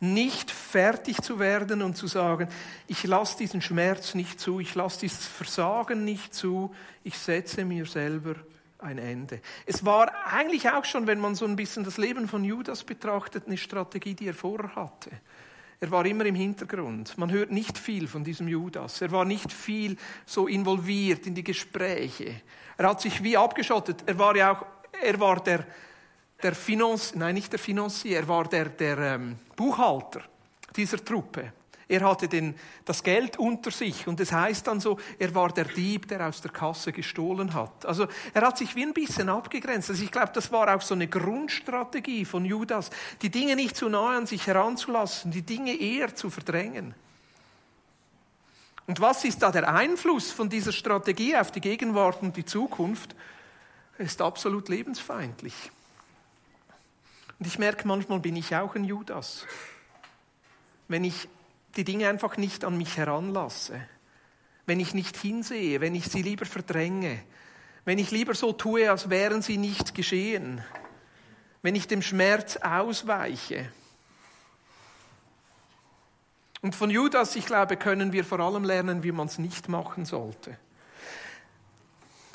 nicht 0.00 0.50
fertig 0.50 1.22
zu 1.22 1.38
werden 1.38 1.80
und 1.82 1.96
zu 1.96 2.08
sagen, 2.08 2.48
ich 2.88 3.04
lasse 3.04 3.38
diesen 3.38 3.62
Schmerz 3.62 4.14
nicht 4.14 4.40
zu, 4.40 4.58
ich 4.58 4.74
lasse 4.74 5.00
dieses 5.00 5.26
Versagen 5.26 6.04
nicht 6.04 6.34
zu, 6.34 6.74
ich 7.04 7.16
setze 7.16 7.64
mir 7.64 7.86
selber 7.86 8.34
ein 8.78 8.98
Ende. 8.98 9.40
Es 9.64 9.84
war 9.84 10.10
eigentlich 10.26 10.68
auch 10.70 10.84
schon, 10.84 11.06
wenn 11.06 11.20
man 11.20 11.36
so 11.36 11.44
ein 11.44 11.54
bisschen 11.54 11.84
das 11.84 11.98
Leben 11.98 12.26
von 12.26 12.42
Judas 12.42 12.82
betrachtet, 12.82 13.46
eine 13.46 13.56
Strategie, 13.56 14.14
die 14.14 14.26
er 14.26 14.34
vorher 14.34 14.74
hatte. 14.74 15.10
Er 15.82 15.90
war 15.90 16.06
immer 16.06 16.24
im 16.26 16.36
Hintergrund. 16.36 17.18
Man 17.18 17.32
hört 17.32 17.50
nicht 17.50 17.76
viel 17.76 18.06
von 18.06 18.22
diesem 18.22 18.46
Judas. 18.46 19.02
Er 19.02 19.10
war 19.10 19.24
nicht 19.24 19.52
viel 19.52 19.96
so 20.24 20.46
involviert 20.46 21.26
in 21.26 21.34
die 21.34 21.42
Gespräche. 21.42 22.40
Er 22.78 22.88
hat 22.88 23.00
sich 23.00 23.20
wie 23.24 23.36
abgeschottet. 23.36 24.04
Er 24.06 24.16
war 24.16 24.36
ja 24.36 24.52
auch, 24.52 24.64
er 25.02 25.18
war 25.18 25.42
der, 25.42 25.66
der 26.40 26.54
Finanz, 26.54 27.16
nein, 27.16 27.34
nicht 27.34 27.50
der 27.50 27.58
Finanzier, 27.58 28.18
er 28.18 28.28
war 28.28 28.44
der, 28.44 28.66
der 28.66 28.98
ähm, 28.98 29.36
Buchhalter 29.56 30.22
dieser 30.76 31.04
Truppe. 31.04 31.52
Er 31.92 32.08
hatte 32.08 32.26
den, 32.26 32.54
das 32.86 33.02
Geld 33.02 33.38
unter 33.38 33.70
sich 33.70 34.06
und 34.08 34.18
es 34.18 34.32
heißt 34.32 34.66
dann 34.66 34.80
so, 34.80 34.98
er 35.18 35.34
war 35.34 35.52
der 35.52 35.66
Dieb, 35.66 36.08
der 36.08 36.26
aus 36.26 36.40
der 36.40 36.50
Kasse 36.50 36.90
gestohlen 36.90 37.52
hat. 37.52 37.84
Also 37.84 38.06
er 38.32 38.46
hat 38.46 38.56
sich 38.56 38.74
wie 38.74 38.82
ein 38.82 38.94
bisschen 38.94 39.28
abgegrenzt. 39.28 39.90
Also 39.90 40.02
ich 40.02 40.10
glaube, 40.10 40.30
das 40.32 40.50
war 40.50 40.74
auch 40.74 40.80
so 40.80 40.94
eine 40.94 41.06
Grundstrategie 41.06 42.24
von 42.24 42.46
Judas, 42.46 42.88
die 43.20 43.28
Dinge 43.28 43.56
nicht 43.56 43.76
zu 43.76 43.90
nahe 43.90 44.16
an 44.16 44.26
sich 44.26 44.46
heranzulassen, 44.46 45.32
die 45.32 45.42
Dinge 45.42 45.78
eher 45.78 46.14
zu 46.14 46.30
verdrängen. 46.30 46.94
Und 48.86 49.00
was 49.00 49.26
ist 49.26 49.42
da 49.42 49.52
der 49.52 49.70
Einfluss 49.70 50.32
von 50.32 50.48
dieser 50.48 50.72
Strategie 50.72 51.36
auf 51.36 51.50
die 51.50 51.60
Gegenwart 51.60 52.22
und 52.22 52.38
die 52.38 52.46
Zukunft? 52.46 53.14
Er 53.98 54.06
ist 54.06 54.22
absolut 54.22 54.70
lebensfeindlich. 54.70 55.70
Und 57.38 57.46
ich 57.46 57.58
merke, 57.58 57.86
manchmal 57.86 58.20
bin 58.20 58.36
ich 58.36 58.56
auch 58.56 58.76
ein 58.76 58.84
Judas. 58.84 59.44
Wenn 60.88 61.04
ich 61.04 61.28
die 61.76 61.84
Dinge 61.84 62.08
einfach 62.08 62.36
nicht 62.36 62.64
an 62.64 62.76
mich 62.76 62.96
heranlasse, 62.96 63.80
wenn 64.66 64.80
ich 64.80 64.94
nicht 64.94 65.16
hinsehe, 65.16 65.80
wenn 65.80 65.94
ich 65.94 66.06
sie 66.06 66.22
lieber 66.22 66.44
verdränge, 66.44 67.22
wenn 67.84 67.98
ich 67.98 68.10
lieber 68.10 68.34
so 68.34 68.52
tue, 68.52 68.90
als 68.90 69.10
wären 69.10 69.42
sie 69.42 69.58
nicht 69.58 69.94
geschehen, 69.94 70.62
wenn 71.62 71.74
ich 71.74 71.88
dem 71.88 72.02
Schmerz 72.02 72.56
ausweiche. 72.56 73.70
Und 76.60 76.76
von 76.76 76.90
Judas, 76.90 77.34
ich 77.34 77.46
glaube, 77.46 77.76
können 77.76 78.12
wir 78.12 78.24
vor 78.24 78.38
allem 78.38 78.62
lernen, 78.62 79.02
wie 79.02 79.10
man 79.10 79.26
es 79.26 79.38
nicht 79.38 79.68
machen 79.68 80.04
sollte. 80.04 80.56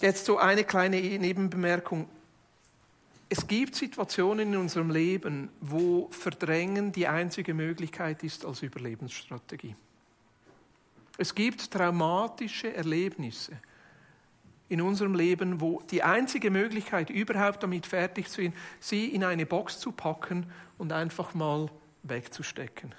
Jetzt 0.01 0.25
so 0.25 0.37
eine 0.37 0.65
kleine 0.65 0.99
Nebenbemerkung. 0.99 2.09
Es 3.29 3.45
gibt 3.47 3.75
Situationen 3.75 4.53
in 4.53 4.57
unserem 4.57 4.89
Leben, 4.89 5.49
wo 5.59 6.07
Verdrängen 6.11 6.91
die 6.91 7.07
einzige 7.07 7.53
Möglichkeit 7.53 8.23
ist 8.23 8.45
als 8.45 8.61
Überlebensstrategie. 8.61 9.75
Es 11.17 11.35
gibt 11.35 11.71
traumatische 11.71 12.73
Erlebnisse 12.73 13.59
in 14.69 14.81
unserem 14.81 15.15
Leben, 15.15 15.59
wo 15.59 15.81
die 15.81 16.03
einzige 16.03 16.51
Möglichkeit, 16.51 17.09
überhaupt 17.09 17.63
damit 17.63 17.85
fertig 17.85 18.29
zu 18.29 18.41
sein, 18.41 18.53
sie 18.79 19.07
in 19.07 19.23
eine 19.23 19.45
Box 19.45 19.79
zu 19.79 19.91
packen 19.91 20.45
und 20.77 20.93
einfach 20.93 21.33
mal 21.33 21.69
wegzustecken. 22.03 22.93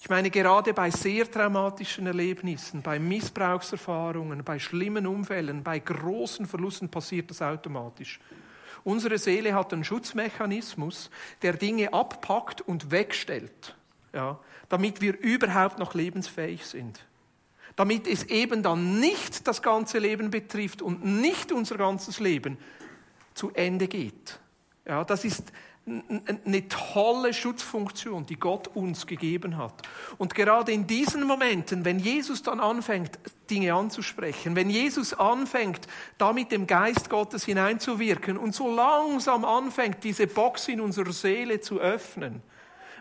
Ich 0.00 0.08
meine, 0.08 0.30
gerade 0.30 0.72
bei 0.74 0.90
sehr 0.90 1.30
traumatischen 1.30 2.06
Erlebnissen, 2.06 2.82
bei 2.82 2.98
Missbrauchserfahrungen, 2.98 4.44
bei 4.44 4.58
schlimmen 4.58 5.06
Unfällen, 5.06 5.62
bei 5.62 5.80
großen 5.80 6.46
Verlusten 6.46 6.88
passiert 6.88 7.30
das 7.30 7.42
automatisch. 7.42 8.20
Unsere 8.88 9.18
Seele 9.18 9.54
hat 9.54 9.74
einen 9.74 9.84
Schutzmechanismus, 9.84 11.10
der 11.42 11.52
Dinge 11.52 11.92
abpackt 11.92 12.62
und 12.62 12.90
wegstellt, 12.90 13.76
ja, 14.14 14.38
damit 14.70 15.02
wir 15.02 15.20
überhaupt 15.20 15.78
noch 15.78 15.92
lebensfähig 15.92 16.64
sind. 16.64 17.04
Damit 17.76 18.06
es 18.06 18.24
eben 18.24 18.62
dann 18.62 18.98
nicht 18.98 19.46
das 19.46 19.60
ganze 19.60 19.98
Leben 19.98 20.30
betrifft 20.30 20.80
und 20.80 21.04
nicht 21.04 21.52
unser 21.52 21.76
ganzes 21.76 22.18
Leben 22.18 22.56
zu 23.34 23.50
Ende 23.52 23.88
geht. 23.88 24.40
Ja, 24.86 25.04
das 25.04 25.26
ist 25.26 25.52
eine 26.44 26.68
tolle 26.68 27.32
Schutzfunktion, 27.32 28.26
die 28.26 28.36
Gott 28.36 28.68
uns 28.68 29.06
gegeben 29.06 29.56
hat. 29.56 29.82
Und 30.18 30.34
gerade 30.34 30.72
in 30.72 30.86
diesen 30.86 31.24
Momenten, 31.26 31.84
wenn 31.84 31.98
Jesus 31.98 32.42
dann 32.42 32.60
anfängt, 32.60 33.18
Dinge 33.50 33.74
anzusprechen, 33.74 34.56
wenn 34.56 34.70
Jesus 34.70 35.14
anfängt, 35.14 35.86
da 36.18 36.32
mit 36.32 36.52
dem 36.52 36.66
Geist 36.66 37.10
Gottes 37.10 37.44
hineinzuwirken 37.44 38.36
und 38.36 38.54
so 38.54 38.74
langsam 38.74 39.44
anfängt, 39.44 40.04
diese 40.04 40.26
Box 40.26 40.68
in 40.68 40.80
unserer 40.80 41.12
Seele 41.12 41.60
zu 41.60 41.80
öffnen, 41.80 42.42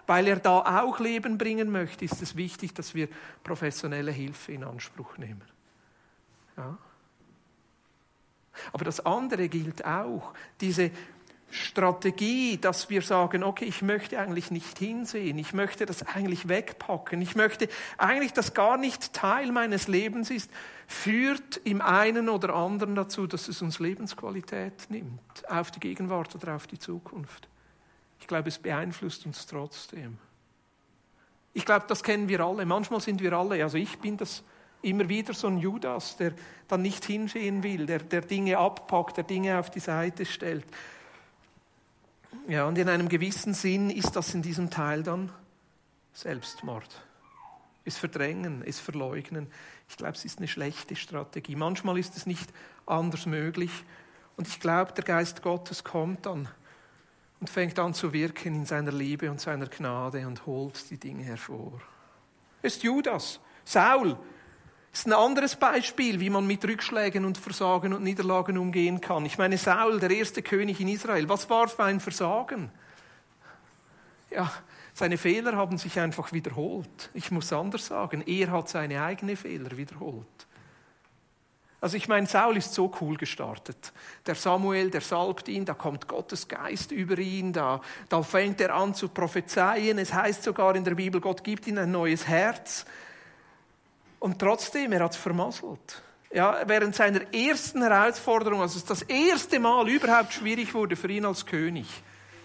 weil 0.06 0.28
er 0.28 0.38
da 0.38 0.82
auch 0.82 1.00
Leben 1.00 1.38
bringen 1.38 1.72
möchte, 1.72 2.06
ist 2.06 2.22
es 2.22 2.36
wichtig, 2.38 2.74
dass 2.74 2.96
wir 2.96 3.10
professionelle 3.44 4.12
Hilfe 4.12 4.54
in 4.54 4.64
Anspruch 4.64 5.18
nehmen. 5.18 5.44
Ja. 6.56 6.78
Aber 8.74 8.86
das 8.86 9.06
andere 9.06 9.50
gilt 9.50 9.86
auch, 9.86 10.34
diese 10.62 10.92
Strategie, 11.50 12.58
dass 12.58 12.90
wir 12.90 13.02
sagen, 13.02 13.44
okay, 13.44 13.66
ich 13.66 13.82
möchte 13.82 14.20
eigentlich 14.20 14.52
nicht 14.52 14.78
hinsehen, 14.80 15.38
ich 15.38 15.54
möchte 15.54 15.86
das 15.86 16.04
eigentlich 16.04 16.50
wegpacken, 16.50 17.22
ich 17.22 17.36
möchte 17.36 17.70
eigentlich, 17.98 18.34
dass 18.34 18.54
gar 18.54 18.78
nicht 18.78 19.14
Teil 19.14 19.52
meines 19.52 19.88
Lebens 19.88 20.30
ist, 20.30 20.52
führt 20.88 21.58
im 21.64 21.82
einen 21.82 22.28
oder 22.28 22.54
anderen 22.54 22.96
dazu, 22.96 23.28
dass 23.28 23.48
es 23.48 23.62
uns 23.62 23.80
Lebensqualität 23.80 24.90
nimmt, 24.90 25.50
auf 25.50 25.72
die 25.72 25.80
Gegenwart 25.80 26.36
oder 26.36 26.56
auf 26.56 26.68
die 26.68 26.80
Zukunft. 26.80 27.48
Ich 28.20 28.28
glaube, 28.28 28.50
es 28.50 28.60
beeinflusst 28.60 29.26
uns 29.26 29.46
trotzdem. 29.46 30.18
Ich 31.54 31.66
glaube, 31.66 31.86
das 31.88 32.04
kennen 32.04 32.28
wir 32.28 32.42
alle. 32.42 32.66
Manchmal 32.66 33.00
sind 33.00 33.22
wir 33.22 33.34
alle, 33.34 33.64
also 33.64 33.78
ich 33.78 33.98
bin 34.00 34.18
das 34.18 34.44
immer 34.82 35.10
wieder 35.10 35.34
so 35.34 35.48
ein 35.48 35.58
Judas, 35.58 36.18
der 36.18 36.34
dann 36.68 36.82
nicht 36.82 37.06
hinsehen 37.06 37.64
will, 37.64 37.86
der, 37.86 38.00
der 38.00 38.22
Dinge 38.22 38.58
abpackt, 38.58 39.18
der 39.18 39.24
Dinge 39.24 39.58
auf 39.58 39.70
die 39.70 39.80
Seite 39.80 40.26
stellt. 40.26 40.66
Ja, 42.48 42.66
und 42.66 42.78
in 42.78 42.90
einem 42.90 43.10
gewissen 43.10 43.54
Sinn 43.54 43.90
ist 43.90 44.16
das 44.16 44.34
in 44.34 44.42
diesem 44.42 44.70
Teil 44.70 45.04
dann 45.04 45.32
Selbstmord. 46.14 47.02
Ist 47.84 47.98
verdrängen, 47.98 48.64
ist 48.64 48.80
verleugnen. 48.80 49.48
Ich 49.90 49.98
glaube, 49.98 50.14
es 50.14 50.26
ist 50.26 50.40
eine 50.40 50.48
schlechte 50.48 50.96
Strategie. 50.96 51.56
Manchmal 51.56 51.98
ist 51.98 52.18
es 52.18 52.26
nicht 52.26 52.50
anders 52.86 53.26
möglich. 53.26 53.72
Und 54.36 54.48
ich 54.48 54.60
glaube, 54.60 54.92
der 54.94 55.04
Geist 55.04 55.42
Gottes 55.42 55.84
kommt 55.84 56.26
dann 56.26 56.48
und 57.40 57.50
fängt 57.50 57.78
an 57.80 57.94
zu 57.94 58.14
wirken 58.14 58.56
in 58.56 58.66
seiner 58.66 58.92
Liebe 58.92 59.30
und 59.30 59.40
seiner 59.40 59.68
Gnade 59.68 60.26
und 60.28 60.46
holt 60.46 60.90
die 60.90 60.98
Dinge 60.98 61.24
hervor. 61.24 61.80
Es 62.62 62.76
ist 62.76 62.84
Judas, 62.84 63.40
Saul, 63.64 64.18
das 64.98 65.06
ist 65.06 65.14
ein 65.14 65.14
anderes 65.14 65.56
Beispiel, 65.56 66.20
wie 66.20 66.32
man 66.32 66.48
mit 66.48 66.66
Rückschlägen 66.66 67.24
und 67.24 67.38
Versagen 67.38 67.94
und 67.94 68.02
Niederlagen 68.02 68.58
umgehen 68.58 69.00
kann. 69.00 69.28
Ich 69.28 69.38
meine, 69.38 69.56
Saul, 69.56 70.00
der 70.00 70.10
erste 70.10 70.42
König 70.42 70.82
in 70.82 70.88
Israel, 70.88 71.30
was 71.30 71.48
war 71.52 71.68
für 71.68 71.84
ein 71.84 72.00
Versagen? 72.00 72.72
Ja, 74.32 74.52
seine 74.96 75.20
Fehler 75.20 75.56
haben 75.56 75.78
sich 75.78 76.00
einfach 76.00 76.34
wiederholt. 76.34 77.12
Ich 77.14 77.30
muss 77.30 77.54
anders 77.54 77.86
sagen, 77.86 78.24
er 78.26 78.50
hat 78.50 78.70
seine 78.70 79.04
eigenen 79.04 79.38
Fehler 79.38 79.78
wiederholt. 79.78 80.26
Also 81.80 81.96
ich 81.96 82.08
meine, 82.08 82.26
Saul 82.26 82.58
ist 82.58 82.74
so 82.74 82.92
cool 83.00 83.18
gestartet. 83.18 83.94
Der 84.26 84.34
Samuel, 84.34 84.90
der 84.90 85.02
salbt 85.02 85.48
ihn, 85.48 85.64
da 85.64 85.76
kommt 85.76 86.08
Gottes 86.08 86.48
Geist 86.48 86.92
über 86.92 87.20
ihn, 87.20 87.54
da, 87.54 87.82
da 88.10 88.24
fängt 88.24 88.60
er 88.62 88.74
an 88.74 88.96
zu 88.96 89.10
prophezeien. 89.10 90.00
Es 90.00 90.12
heißt 90.12 90.42
sogar 90.42 90.76
in 90.76 90.84
der 90.84 90.96
Bibel, 90.96 91.22
Gott 91.22 91.44
gibt 91.44 91.68
ihm 91.68 91.78
ein 91.78 91.92
neues 91.92 92.28
Herz. 92.28 92.88
Und 94.20 94.40
trotzdem, 94.40 94.92
er 94.94 95.04
hat 95.04 95.12
es 95.12 95.18
vermasselt. 95.18 96.02
Ja, 96.32 96.62
während 96.66 96.96
seiner 96.96 97.34
ersten 97.34 97.82
Herausforderung, 97.82 98.62
als 98.62 98.76
es 98.76 98.84
das 98.84 99.02
erste 99.04 99.60
Mal 99.60 99.88
überhaupt 99.88 100.34
schwierig 100.34 100.74
wurde 100.74 100.96
für 100.96 101.10
ihn 101.10 101.26
als 101.26 101.46
König. 101.46 101.88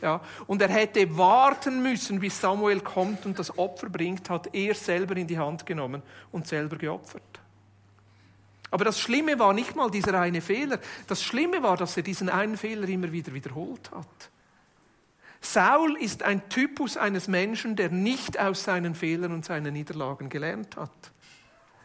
Ja, 0.00 0.20
und 0.46 0.60
er 0.60 0.68
hätte 0.68 1.16
warten 1.16 1.82
müssen, 1.82 2.18
bis 2.18 2.40
Samuel 2.40 2.80
kommt 2.80 3.24
und 3.24 3.38
das 3.38 3.56
Opfer 3.56 3.88
bringt, 3.88 4.28
hat 4.30 4.52
er 4.52 4.74
selber 4.74 5.16
in 5.16 5.26
die 5.28 5.38
Hand 5.38 5.64
genommen 5.64 6.02
und 6.32 6.46
selber 6.46 6.76
geopfert. 6.76 7.22
Aber 8.72 8.84
das 8.84 8.98
Schlimme 8.98 9.38
war 9.38 9.52
nicht 9.52 9.76
mal 9.76 9.90
dieser 9.90 10.18
eine 10.18 10.40
Fehler. 10.40 10.78
Das 11.06 11.22
Schlimme 11.22 11.62
war, 11.62 11.76
dass 11.76 11.96
er 11.96 12.02
diesen 12.02 12.28
einen 12.28 12.56
Fehler 12.56 12.88
immer 12.88 13.12
wieder 13.12 13.32
wiederholt 13.34 13.90
hat. 13.92 14.30
Saul 15.42 15.96
ist 16.00 16.22
ein 16.22 16.48
Typus 16.48 16.96
eines 16.96 17.28
Menschen, 17.28 17.76
der 17.76 17.90
nicht 17.90 18.40
aus 18.40 18.64
seinen 18.64 18.94
Fehlern 18.94 19.32
und 19.32 19.44
seinen 19.44 19.74
Niederlagen 19.74 20.30
gelernt 20.30 20.76
hat. 20.76 20.90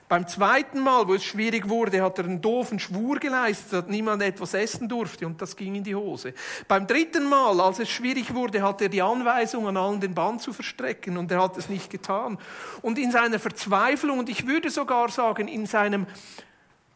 Beim 0.10 0.26
zweiten 0.26 0.80
Mal, 0.80 1.06
wo 1.06 1.16
es 1.16 1.26
schwierig 1.26 1.68
wurde, 1.68 2.02
hat 2.02 2.18
er 2.18 2.26
einen 2.26 2.40
doofen 2.40 2.80
Schwur 2.80 3.20
geleistet, 3.20 3.74
dass 3.74 3.88
niemand 3.88 4.22
etwas 4.22 4.54
essen 4.54 4.88
durfte 4.88 5.28
und 5.28 5.42
das 5.42 5.56
ging 5.56 5.76
in 5.76 5.84
die 5.84 5.96
Hose. 5.96 6.34
Beim 6.70 6.88
dritten 6.88 7.28
Mal, 7.28 7.60
als 7.60 7.80
es 7.80 7.90
schwierig 7.90 8.34
wurde, 8.34 8.62
hat 8.62 8.82
er 8.82 8.88
die 8.88 9.02
Anweisung 9.02 9.68
an 9.68 9.76
allen 9.76 10.00
den 10.00 10.14
Band 10.14 10.42
zu 10.42 10.54
verstrecken 10.54 11.18
und 11.18 11.30
er 11.30 11.42
hat 11.42 11.58
es 11.58 11.68
nicht 11.68 11.90
getan. 11.90 12.38
Und 12.82 12.98
in 12.98 13.12
seiner 13.12 13.38
Verzweiflung 13.38 14.20
und 14.20 14.30
ich 14.30 14.48
würde 14.48 14.70
sogar 14.70 15.10
sagen, 15.10 15.50
in 15.50 15.66
seinem 15.66 16.08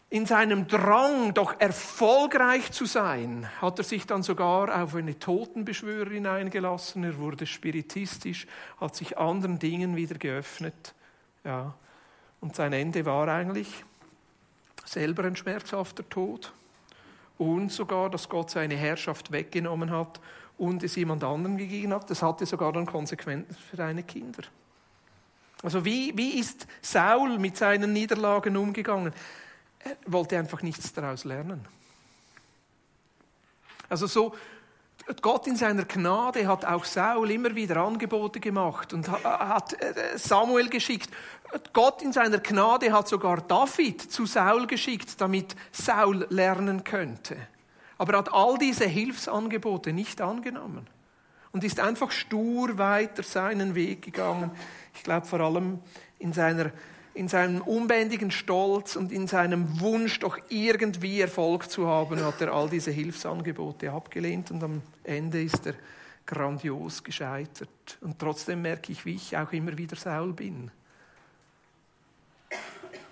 in 0.10 0.26
seinem 0.26 0.68
Drang, 0.68 1.34
doch 1.34 1.58
erfolgreich 1.58 2.74
zu 2.74 2.86
sein, 2.86 3.48
hat 3.62 3.80
er 3.80 3.86
sich 3.86 4.06
dann 4.06 4.24
sogar 4.24 4.84
auf 4.84 4.94
eine 4.94 5.18
Totenbeschwörerin 5.18 6.28
eingelassen. 6.28 7.06
Er 7.06 7.18
wurde 7.18 7.46
spiritistisch, 7.46 8.46
hat 8.80 8.94
sich 8.94 9.18
anderen 9.18 9.58
Dingen 9.58 9.96
wieder 9.96 10.16
geöffnet. 10.16 10.94
Ja. 11.46 11.76
Und 12.42 12.56
sein 12.56 12.74
Ende 12.74 13.06
war 13.06 13.28
eigentlich 13.28 13.86
selber 14.84 15.24
ein 15.24 15.36
schmerzhafter 15.36 16.08
Tod 16.10 16.52
und 17.38 17.72
sogar, 17.72 18.10
dass 18.10 18.28
Gott 18.28 18.50
seine 18.50 18.76
Herrschaft 18.76 19.32
weggenommen 19.32 19.92
hat 19.92 20.20
und 20.58 20.84
es 20.84 20.96
jemand 20.96 21.24
anderen 21.24 21.58
gegeben 21.58 21.94
hat. 21.94 22.10
Das 22.10 22.22
hatte 22.22 22.46
sogar 22.46 22.74
dann 22.74 22.86
Konsequenzen 22.86 23.56
für 23.56 23.78
seine 23.78 24.04
Kinder. 24.04 24.44
Also 25.64 25.86
wie, 25.86 26.16
wie 26.18 26.40
ist 26.40 26.68
Saul 26.82 27.38
mit 27.38 27.56
seinen 27.56 27.94
Niederlagen 27.94 28.58
umgegangen? 28.58 29.14
Er 29.80 29.96
wollte 30.08 30.38
einfach 30.38 30.62
nichts 30.62 30.94
daraus 30.94 31.24
lernen. 31.24 31.66
Also 33.90 34.08
so, 34.08 34.36
Gott 35.22 35.48
in 35.48 35.56
seiner 35.56 35.86
Gnade 35.86 36.48
hat 36.48 36.66
auch 36.66 36.86
Saul 36.86 37.32
immer 37.32 37.56
wieder 37.56 37.78
Angebote 37.78 38.40
gemacht 38.40 38.94
und 38.94 39.10
hat 39.10 39.74
äh, 39.82 40.18
Samuel 40.18 40.70
geschickt. 40.70 41.10
Gott 41.74 42.02
in 42.02 42.14
seiner 42.14 42.40
Gnade 42.40 42.92
hat 42.92 43.08
sogar 43.08 43.42
David 43.42 44.02
zu 44.02 44.26
Saul 44.26 44.68
geschickt, 44.68 45.20
damit 45.20 45.56
Saul 45.72 46.26
lernen 46.30 46.84
könnte. 46.84 47.38
Aber 47.98 48.14
er 48.14 48.20
hat 48.20 48.34
all 48.34 48.58
diese 48.58 48.86
Hilfsangebote 48.86 49.94
nicht 49.94 50.22
angenommen 50.22 50.88
und 51.52 51.64
ist 51.64 51.80
einfach 51.80 52.12
stur 52.12 52.78
weiter 52.78 53.24
seinen 53.24 53.76
Weg 53.76 54.02
gegangen. 54.02 54.52
Ich 54.96 55.04
glaube 55.04 55.28
vor 55.28 55.40
allem 55.40 55.80
in 56.20 56.34
seiner 56.34 56.72
in 57.14 57.28
seinem 57.28 57.62
unbändigen 57.62 58.32
Stolz 58.32 58.96
und 58.96 59.12
in 59.12 59.28
seinem 59.28 59.82
Wunsch, 59.82 60.20
doch 60.20 60.38
irgendwie 60.50 61.20
Erfolg 61.20 61.70
zu 61.70 61.88
haben, 61.88 62.24
hat 62.24 62.40
er 62.40 62.54
all 62.54 62.70
diese 62.70 62.92
Hilfsangebote 62.92 63.92
abgelehnt 63.92 64.52
und 64.52 64.64
am 64.64 64.82
Ende 65.04 65.44
ist 65.44 65.66
er 65.66 65.74
grandios 66.26 67.04
gescheitert. 67.04 67.98
Und 68.00 68.18
trotzdem 68.18 68.62
merke 68.62 68.94
ich, 68.94 69.06
wie 69.06 69.16
ich 69.16 69.36
auch 69.36 69.52
immer 69.52 69.78
wieder 69.78 69.98
Saul 69.98 70.32
bin. 70.32 70.72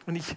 Und 0.10 0.16
ich 0.16 0.36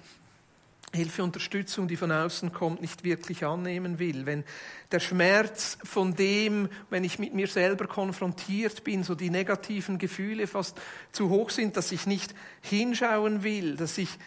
Hilfe, 0.95 1.23
Unterstützung, 1.23 1.89
die 1.89 1.97
von 1.97 2.13
außen 2.13 2.53
kommt, 2.53 2.83
nicht 2.83 3.05
wirklich 3.05 3.47
annehmen 3.47 3.99
will. 3.99 4.27
Wenn 4.27 4.45
der 4.91 5.01
Schmerz 5.01 5.79
von 5.83 6.15
dem, 6.15 6.69
wenn 6.91 7.03
ich 7.03 7.19
mit 7.19 7.33
mir 7.33 7.49
selber 7.49 7.87
konfrontiert 7.87 8.85
bin, 8.85 9.03
so 9.03 9.15
die 9.15 9.31
negativen 9.31 9.97
Gefühle 9.97 10.47
fast 10.47 10.79
zu 11.11 11.31
hoch 11.31 11.49
sind, 11.49 11.79
dass 11.79 11.91
ich 11.93 12.07
nicht 12.07 12.35
hinschauen 12.61 13.43
will, 13.43 13.77
dass 13.77 13.97
ich 13.97 14.19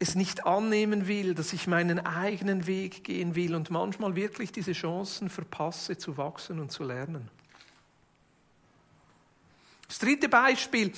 es 0.00 0.16
nicht 0.16 0.46
annehmen 0.46 1.06
will, 1.06 1.34
dass 1.34 1.52
ich 1.52 1.68
meinen 1.68 2.04
eigenen 2.04 2.66
Weg 2.66 3.04
gehen 3.04 3.36
will 3.36 3.54
und 3.54 3.70
manchmal 3.70 4.16
wirklich 4.16 4.50
diese 4.50 4.72
Chancen 4.72 5.30
verpasse, 5.30 5.96
zu 5.96 6.16
wachsen 6.16 6.58
und 6.58 6.72
zu 6.72 6.82
lernen. 6.82 7.30
Das 9.86 10.00
dritte 10.00 10.28
Beispiel, 10.28 10.92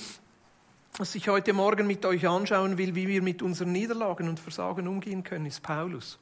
was 0.97 1.15
ich 1.15 1.27
heute 1.27 1.53
Morgen 1.53 1.87
mit 1.87 2.05
euch 2.05 2.27
anschauen 2.27 2.77
will, 2.77 2.93
wie 2.93 3.07
wir 3.07 3.21
mit 3.21 3.41
unseren 3.41 3.71
Niederlagen 3.71 4.29
und 4.29 4.39
Versagen 4.39 4.87
umgehen 4.87 5.23
können, 5.23 5.47
ist 5.47 5.63
Paulus. 5.63 6.19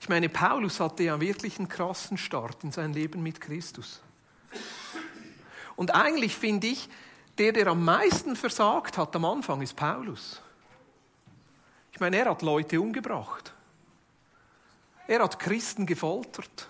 Ich 0.00 0.08
meine, 0.08 0.28
Paulus 0.28 0.80
hatte 0.80 1.04
ja 1.04 1.18
wirklich 1.20 1.58
einen 1.58 1.68
krassen 1.68 2.18
Start 2.18 2.62
in 2.62 2.72
sein 2.72 2.92
Leben 2.92 3.22
mit 3.22 3.40
Christus. 3.40 4.02
Und 5.76 5.94
eigentlich 5.94 6.36
finde 6.36 6.66
ich, 6.68 6.88
der, 7.38 7.52
der 7.52 7.68
am 7.68 7.84
meisten 7.84 8.36
versagt 8.36 8.98
hat 8.98 9.14
am 9.16 9.24
Anfang, 9.24 9.62
ist 9.62 9.76
Paulus. 9.76 10.40
Ich 11.92 12.00
meine, 12.00 12.18
er 12.18 12.30
hat 12.30 12.42
Leute 12.42 12.80
umgebracht. 12.80 13.52
Er 15.06 15.22
hat 15.22 15.38
Christen 15.38 15.86
gefoltert. 15.86 16.68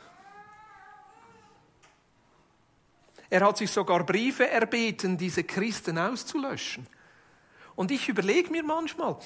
Er 3.29 3.41
hat 3.41 3.57
sich 3.59 3.71
sogar 3.71 4.05
Briefe 4.05 4.49
erbeten, 4.49 5.17
diese 5.17 5.45
Christen 5.45 5.99
auszulöschen. 5.99 6.87
Und 7.75 7.91
ich 7.91 8.09
überlege 8.09 8.51
mir 8.51 8.63
manchmal, 8.63 9.17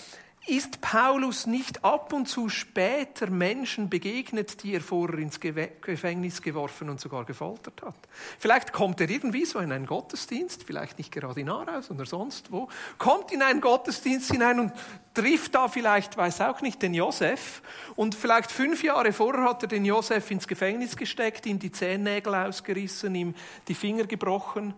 ist 0.46 0.80
Paulus 0.80 1.46
nicht 1.46 1.84
ab 1.84 2.12
und 2.12 2.26
zu 2.26 2.48
später 2.48 3.28
Menschen 3.30 3.90
begegnet, 3.90 4.62
die 4.62 4.74
er 4.74 4.80
vorher 4.80 5.18
ins 5.18 5.38
Gefängnis 5.38 6.40
geworfen 6.40 6.88
und 6.88 6.98
sogar 6.98 7.24
gefoltert 7.24 7.82
hat? 7.82 7.94
Vielleicht 8.38 8.72
kommt 8.72 9.00
er 9.00 9.10
irgendwie 9.10 9.44
so 9.44 9.58
in 9.58 9.70
einen 9.70 9.86
Gottesdienst, 9.86 10.64
vielleicht 10.64 10.98
nicht 10.98 11.12
gerade 11.12 11.40
in 11.40 11.50
Aarau, 11.50 11.82
sondern 11.82 12.06
sonst 12.06 12.50
wo, 12.50 12.68
kommt 12.98 13.32
in 13.32 13.42
einen 13.42 13.60
Gottesdienst 13.60 14.32
hinein 14.32 14.60
und 14.60 14.72
trifft 15.14 15.54
da 15.54 15.68
vielleicht, 15.68 16.16
weiß 16.16 16.40
auch 16.40 16.62
nicht, 16.62 16.80
den 16.82 16.94
Josef. 16.94 17.62
Und 17.94 18.14
vielleicht 18.14 18.50
fünf 18.50 18.82
Jahre 18.82 19.12
vorher 19.12 19.44
hat 19.44 19.62
er 19.62 19.68
den 19.68 19.84
Josef 19.84 20.30
ins 20.30 20.48
Gefängnis 20.48 20.96
gesteckt, 20.96 21.44
ihm 21.46 21.58
die 21.58 21.70
Zehennägel 21.70 22.34
ausgerissen, 22.34 23.14
ihm 23.14 23.34
die 23.68 23.74
Finger 23.74 24.04
gebrochen. 24.04 24.74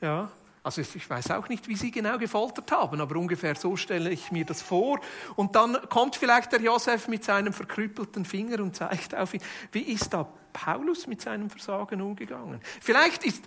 Ja, 0.00 0.32
also 0.64 0.80
ich 0.80 1.10
weiß 1.10 1.32
auch 1.32 1.48
nicht, 1.48 1.66
wie 1.66 1.74
sie 1.74 1.90
genau 1.90 2.18
gefoltert 2.18 2.70
haben, 2.70 3.00
aber 3.00 3.16
ungefähr 3.16 3.56
so 3.56 3.76
stelle 3.76 4.10
ich 4.10 4.30
mir 4.30 4.44
das 4.44 4.62
vor. 4.62 5.00
Und 5.34 5.56
dann 5.56 5.76
kommt 5.88 6.14
vielleicht 6.14 6.52
der 6.52 6.60
Josef 6.60 7.08
mit 7.08 7.24
seinem 7.24 7.52
verkrüppelten 7.52 8.24
Finger 8.24 8.60
und 8.60 8.76
zeigt 8.76 9.14
auf 9.14 9.34
ihn. 9.34 9.42
Wie 9.72 9.82
ist 9.82 10.12
da 10.14 10.28
Paulus 10.52 11.08
mit 11.08 11.20
seinem 11.20 11.50
Versagen 11.50 12.00
umgegangen? 12.00 12.60
Vielleicht 12.80 13.24
ist 13.24 13.42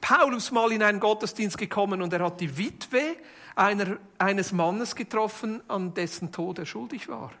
Paulus 0.00 0.50
mal 0.50 0.70
in 0.70 0.82
einen 0.82 1.00
Gottesdienst 1.00 1.56
gekommen 1.56 2.02
und 2.02 2.12
er 2.12 2.20
hat 2.24 2.40
die 2.40 2.58
Witwe 2.58 3.16
einer, 3.56 3.96
eines 4.18 4.52
Mannes 4.52 4.94
getroffen, 4.94 5.62
an 5.68 5.94
dessen 5.94 6.32
Tod 6.32 6.58
er 6.58 6.66
schuldig 6.66 7.08
war. 7.08 7.32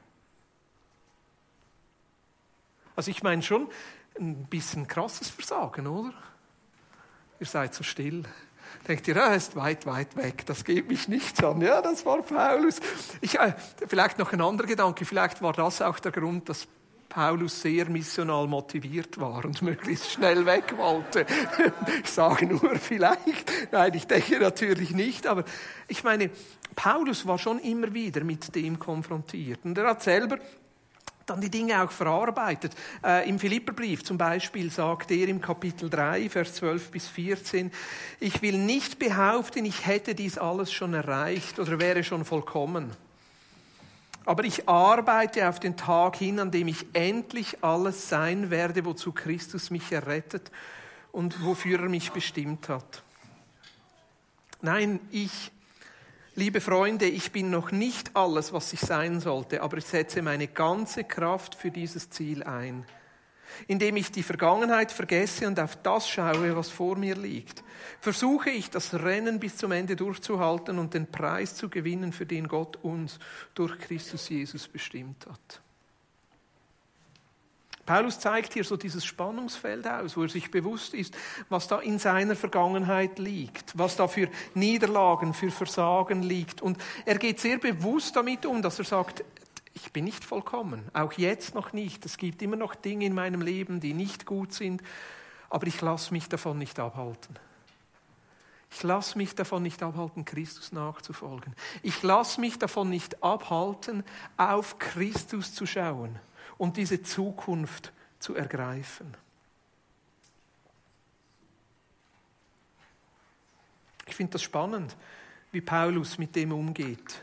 Also 2.96 3.10
ich 3.10 3.22
meine 3.22 3.42
schon 3.42 3.68
ein 4.18 4.46
bisschen 4.46 4.88
krasses 4.88 5.28
Versagen, 5.28 5.86
oder? 5.86 6.14
Ihr 7.38 7.46
seid 7.46 7.74
so 7.74 7.84
still. 7.84 8.24
Denkt 8.88 9.06
ihr, 9.06 9.16
er 9.16 9.34
ist 9.34 9.54
weit, 9.54 9.84
weit 9.84 10.16
weg, 10.16 10.46
das 10.46 10.64
geht 10.64 10.88
mich 10.88 11.08
nichts 11.08 11.44
an. 11.44 11.60
Ja, 11.60 11.82
das 11.82 12.06
war 12.06 12.22
Paulus. 12.22 12.80
Ich, 13.20 13.38
äh, 13.38 13.52
vielleicht 13.86 14.18
noch 14.18 14.32
ein 14.32 14.40
anderer 14.40 14.66
Gedanke, 14.66 15.04
vielleicht 15.04 15.42
war 15.42 15.52
das 15.52 15.82
auch 15.82 15.98
der 15.98 16.10
Grund, 16.10 16.48
dass 16.48 16.66
Paulus 17.10 17.60
sehr 17.60 17.90
missional 17.90 18.46
motiviert 18.46 19.20
war 19.20 19.44
und 19.44 19.60
möglichst 19.62 20.12
schnell 20.12 20.46
weg 20.46 20.74
wollte. 20.78 21.26
Ich 22.02 22.10
sage 22.10 22.46
nur 22.46 22.76
vielleicht. 22.76 23.72
Nein, 23.72 23.92
ich 23.94 24.06
denke 24.06 24.40
natürlich 24.40 24.92
nicht, 24.92 25.26
aber 25.26 25.44
ich 25.86 26.02
meine, 26.02 26.30
Paulus 26.74 27.26
war 27.26 27.38
schon 27.38 27.58
immer 27.58 27.92
wieder 27.92 28.24
mit 28.24 28.54
dem 28.54 28.78
konfrontiert. 28.78 29.60
Und 29.64 29.76
er 29.76 29.88
hat 29.88 30.02
selber 30.02 30.38
dann 31.30 31.40
die 31.40 31.50
Dinge 31.50 31.82
auch 31.82 31.90
verarbeitet. 31.90 32.74
Äh, 33.04 33.28
Im 33.28 33.38
Philipperbrief 33.38 34.04
zum 34.04 34.18
Beispiel 34.18 34.70
sagt 34.70 35.10
er 35.10 35.28
im 35.28 35.40
Kapitel 35.40 35.90
3, 35.90 36.30
Vers 36.30 36.54
12 36.54 36.90
bis 36.90 37.08
14, 37.08 37.70
ich 38.20 38.42
will 38.42 38.58
nicht 38.58 38.98
behaupten, 38.98 39.64
ich 39.64 39.86
hätte 39.86 40.14
dies 40.14 40.38
alles 40.38 40.72
schon 40.72 40.94
erreicht 40.94 41.58
oder 41.58 41.78
wäre 41.78 42.02
schon 42.04 42.24
vollkommen. 42.24 42.90
Aber 44.24 44.44
ich 44.44 44.68
arbeite 44.68 45.48
auf 45.48 45.58
den 45.58 45.76
Tag 45.76 46.16
hin, 46.16 46.38
an 46.38 46.50
dem 46.50 46.68
ich 46.68 46.84
endlich 46.92 47.64
alles 47.64 48.08
sein 48.08 48.50
werde, 48.50 48.84
wozu 48.84 49.12
Christus 49.12 49.70
mich 49.70 49.90
errettet 49.90 50.50
und 51.12 51.44
wofür 51.44 51.80
er 51.80 51.88
mich 51.88 52.12
bestimmt 52.12 52.68
hat. 52.68 53.02
Nein, 54.60 55.00
ich 55.10 55.50
Liebe 56.38 56.60
Freunde, 56.60 57.06
ich 57.06 57.32
bin 57.32 57.50
noch 57.50 57.72
nicht 57.72 58.14
alles, 58.14 58.52
was 58.52 58.72
ich 58.72 58.78
sein 58.78 59.18
sollte, 59.18 59.60
aber 59.60 59.78
ich 59.78 59.86
setze 59.86 60.22
meine 60.22 60.46
ganze 60.46 61.02
Kraft 61.02 61.56
für 61.56 61.72
dieses 61.72 62.10
Ziel 62.10 62.44
ein, 62.44 62.86
indem 63.66 63.96
ich 63.96 64.12
die 64.12 64.22
Vergangenheit 64.22 64.92
vergesse 64.92 65.48
und 65.48 65.58
auf 65.58 65.74
das 65.82 66.08
schaue, 66.08 66.54
was 66.54 66.70
vor 66.70 66.94
mir 66.94 67.16
liegt. 67.16 67.64
Versuche 68.00 68.50
ich 68.50 68.70
das 68.70 68.94
Rennen 68.94 69.40
bis 69.40 69.56
zum 69.56 69.72
Ende 69.72 69.96
durchzuhalten 69.96 70.78
und 70.78 70.94
den 70.94 71.10
Preis 71.10 71.56
zu 71.56 71.68
gewinnen, 71.68 72.12
für 72.12 72.24
den 72.24 72.46
Gott 72.46 72.76
uns 72.84 73.18
durch 73.56 73.76
Christus 73.76 74.28
Jesus 74.28 74.68
bestimmt 74.68 75.26
hat. 75.26 75.60
Paulus 77.88 78.20
zeigt 78.20 78.52
hier 78.52 78.64
so 78.64 78.76
dieses 78.76 79.06
Spannungsfeld 79.06 79.88
aus, 79.88 80.14
wo 80.14 80.22
er 80.22 80.28
sich 80.28 80.50
bewusst 80.50 80.92
ist, 80.92 81.16
was 81.48 81.68
da 81.68 81.78
in 81.78 81.98
seiner 81.98 82.36
Vergangenheit 82.36 83.18
liegt, 83.18 83.78
was 83.78 83.96
da 83.96 84.08
für 84.08 84.28
Niederlagen, 84.52 85.32
für 85.32 85.50
Versagen 85.50 86.22
liegt. 86.22 86.60
Und 86.60 86.76
er 87.06 87.16
geht 87.16 87.40
sehr 87.40 87.56
bewusst 87.56 88.14
damit 88.14 88.44
um, 88.44 88.60
dass 88.60 88.78
er 88.78 88.84
sagt, 88.84 89.24
ich 89.72 89.90
bin 89.90 90.04
nicht 90.04 90.22
vollkommen, 90.22 90.84
auch 90.92 91.14
jetzt 91.14 91.54
noch 91.54 91.72
nicht. 91.72 92.04
Es 92.04 92.18
gibt 92.18 92.42
immer 92.42 92.56
noch 92.56 92.74
Dinge 92.74 93.06
in 93.06 93.14
meinem 93.14 93.40
Leben, 93.40 93.80
die 93.80 93.94
nicht 93.94 94.26
gut 94.26 94.52
sind, 94.52 94.82
aber 95.48 95.66
ich 95.66 95.80
lasse 95.80 96.12
mich 96.12 96.28
davon 96.28 96.58
nicht 96.58 96.78
abhalten. 96.78 97.38
Ich 98.70 98.82
lasse 98.82 99.16
mich 99.16 99.34
davon 99.34 99.62
nicht 99.62 99.82
abhalten, 99.82 100.26
Christus 100.26 100.72
nachzufolgen. 100.72 101.54
Ich 101.82 102.02
lasse 102.02 102.38
mich 102.38 102.58
davon 102.58 102.90
nicht 102.90 103.22
abhalten, 103.22 104.04
auf 104.36 104.78
Christus 104.78 105.54
zu 105.54 105.64
schauen 105.64 106.18
und 106.58 106.76
diese 106.76 107.02
Zukunft 107.02 107.92
zu 108.18 108.34
ergreifen. 108.34 109.16
Ich 114.06 114.16
finde 114.16 114.32
das 114.32 114.42
spannend, 114.42 114.96
wie 115.52 115.60
Paulus 115.60 116.18
mit 116.18 116.34
dem 116.34 116.52
umgeht, 116.52 117.20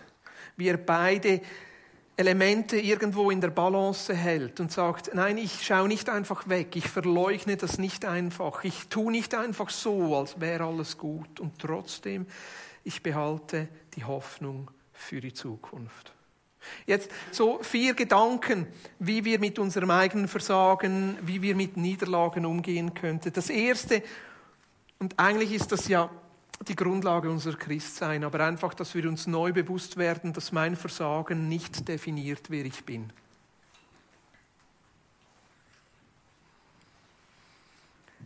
wie 0.55 0.67
er 0.67 0.77
beide 0.77 1.41
Elemente 2.17 2.77
irgendwo 2.77 3.29
in 3.29 3.41
der 3.41 3.49
Balance 3.49 4.13
hält 4.15 4.61
und 4.61 4.71
sagt, 4.71 5.13
nein, 5.13 5.37
ich 5.37 5.65
schaue 5.65 5.89
nicht 5.89 6.07
einfach 6.09 6.47
weg, 6.47 6.75
ich 6.75 6.87
verleugne 6.87 7.57
das 7.57 7.77
nicht 7.77 8.05
einfach, 8.05 8.63
ich 8.63 8.87
tue 8.87 9.11
nicht 9.11 9.35
einfach 9.35 9.69
so, 9.69 10.15
als 10.15 10.39
wäre 10.39 10.63
alles 10.63 10.97
gut 10.97 11.41
und 11.41 11.59
trotzdem, 11.59 12.25
ich 12.85 13.03
behalte 13.03 13.67
die 13.95 14.05
Hoffnung 14.05 14.71
für 14.93 15.19
die 15.19 15.33
Zukunft. 15.33 16.14
Jetzt 16.85 17.09
so 17.31 17.61
vier 17.61 17.93
Gedanken, 17.93 18.67
wie 18.99 19.25
wir 19.25 19.39
mit 19.39 19.59
unserem 19.59 19.91
eigenen 19.91 20.27
Versagen, 20.27 21.17
wie 21.21 21.41
wir 21.41 21.55
mit 21.55 21.77
Niederlagen 21.77 22.45
umgehen 22.45 22.93
könnten. 22.93 23.33
Das 23.33 23.49
erste, 23.49 24.03
und 24.99 25.19
eigentlich 25.19 25.51
ist 25.51 25.71
das 25.71 25.87
ja 25.87 26.09
die 26.67 26.75
Grundlage 26.75 27.29
unserer 27.29 27.57
Christsein, 27.57 28.23
aber 28.23 28.39
einfach, 28.41 28.73
dass 28.73 28.95
wir 28.95 29.07
uns 29.07 29.27
neu 29.27 29.51
bewusst 29.51 29.97
werden, 29.97 30.33
dass 30.33 30.51
mein 30.51 30.75
Versagen 30.75 31.49
nicht 31.49 31.87
definiert, 31.87 32.49
wer 32.49 32.65
ich 32.65 32.85
bin. 32.85 33.11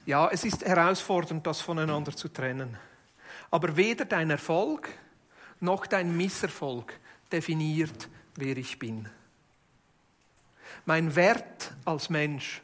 Ja, 0.06 0.30
es 0.32 0.44
ist 0.44 0.66
herausfordernd, 0.66 1.46
das 1.46 1.62
voneinander 1.62 2.16
zu 2.16 2.30
trennen. 2.30 2.78
Aber 3.52 3.76
weder 3.78 4.06
dein 4.06 4.30
Erfolg 4.30 4.90
noch 5.60 5.86
dein 5.86 6.16
Misserfolg 6.16 7.00
definiert, 7.32 8.10
wer 8.40 8.58
ich 8.58 8.80
bin. 8.80 9.10
Mein 10.86 11.16
Wert 11.16 11.74
als 11.86 12.10
Mensch 12.10 12.62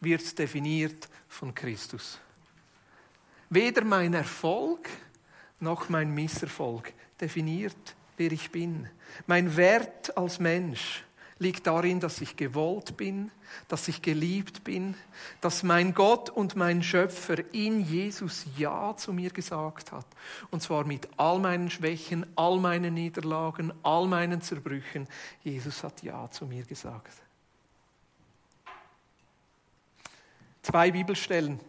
wird 0.00 0.38
definiert 0.38 1.08
von 1.28 1.54
Christus. 1.54 2.20
Weder 3.48 3.84
mein 3.84 4.14
Erfolg 4.14 4.88
noch 5.60 5.88
mein 5.88 6.12
Misserfolg 6.12 6.92
definiert, 7.20 7.96
wer 8.16 8.32
ich 8.32 8.50
bin. 8.50 8.88
Mein 9.26 9.56
Wert 9.56 10.16
als 10.16 10.38
Mensch 10.38 11.05
liegt 11.38 11.66
darin, 11.66 12.00
dass 12.00 12.20
ich 12.20 12.36
gewollt 12.36 12.96
bin, 12.96 13.30
dass 13.68 13.88
ich 13.88 14.00
geliebt 14.00 14.64
bin, 14.64 14.94
dass 15.40 15.62
mein 15.62 15.92
Gott 15.92 16.30
und 16.30 16.56
mein 16.56 16.82
Schöpfer 16.82 17.36
in 17.52 17.80
Jesus 17.80 18.46
Ja 18.56 18.96
zu 18.96 19.12
mir 19.12 19.30
gesagt 19.30 19.92
hat. 19.92 20.06
Und 20.50 20.62
zwar 20.62 20.84
mit 20.84 21.08
all 21.18 21.38
meinen 21.38 21.70
Schwächen, 21.70 22.26
all 22.36 22.58
meinen 22.58 22.94
Niederlagen, 22.94 23.72
all 23.82 24.06
meinen 24.06 24.40
Zerbrüchen. 24.40 25.06
Jesus 25.44 25.84
hat 25.84 26.02
Ja 26.02 26.30
zu 26.30 26.46
mir 26.46 26.64
gesagt. 26.64 27.12
Zwei 30.62 30.90
Bibelstellen 30.90 31.60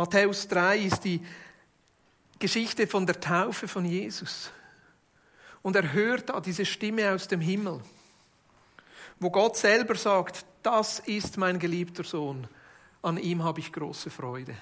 Matthäus 0.00 0.48
3 0.48 0.78
ist 0.78 1.04
die 1.04 1.20
Geschichte 2.38 2.86
von 2.86 3.04
der 3.04 3.20
Taufe 3.20 3.68
von 3.68 3.84
Jesus. 3.84 4.50
Und 5.60 5.76
er 5.76 5.92
hört 5.92 6.30
da 6.30 6.40
diese 6.40 6.64
Stimme 6.64 7.12
aus 7.12 7.28
dem 7.28 7.42
Himmel, 7.42 7.82
wo 9.20 9.30
Gott 9.30 9.56
selber 9.56 9.94
sagt, 9.94 10.44
das 10.62 10.98
ist 11.00 11.36
mein 11.36 11.58
geliebter 11.58 12.04
Sohn, 12.04 12.48
an 13.02 13.16
ihm 13.16 13.44
habe 13.44 13.60
ich 13.60 13.72
große 13.72 14.10
Freude. 14.10 14.54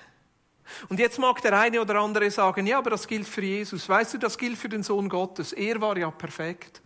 Und 0.89 1.01
jetzt 1.01 1.19
mag 1.19 1.41
der 1.43 1.59
eine 1.59 1.81
oder 1.81 1.97
andere 2.01 2.31
sagen, 2.31 2.67
ja, 2.67 2.79
aber 2.79 2.91
das 2.91 3.07
gilt 3.07 3.27
für 3.27 3.43
Jesus. 3.43 3.89
Weißt 3.89 4.15
du, 4.15 4.19
das 4.19 4.37
gilt 4.37 4.59
für 4.59 4.69
den 4.69 4.83
Sohn 4.83 5.09
Gottes. 5.09 5.53
Er 5.53 5.81
war 5.81 5.97
ja 5.97 6.11
perfekt. 6.11 6.83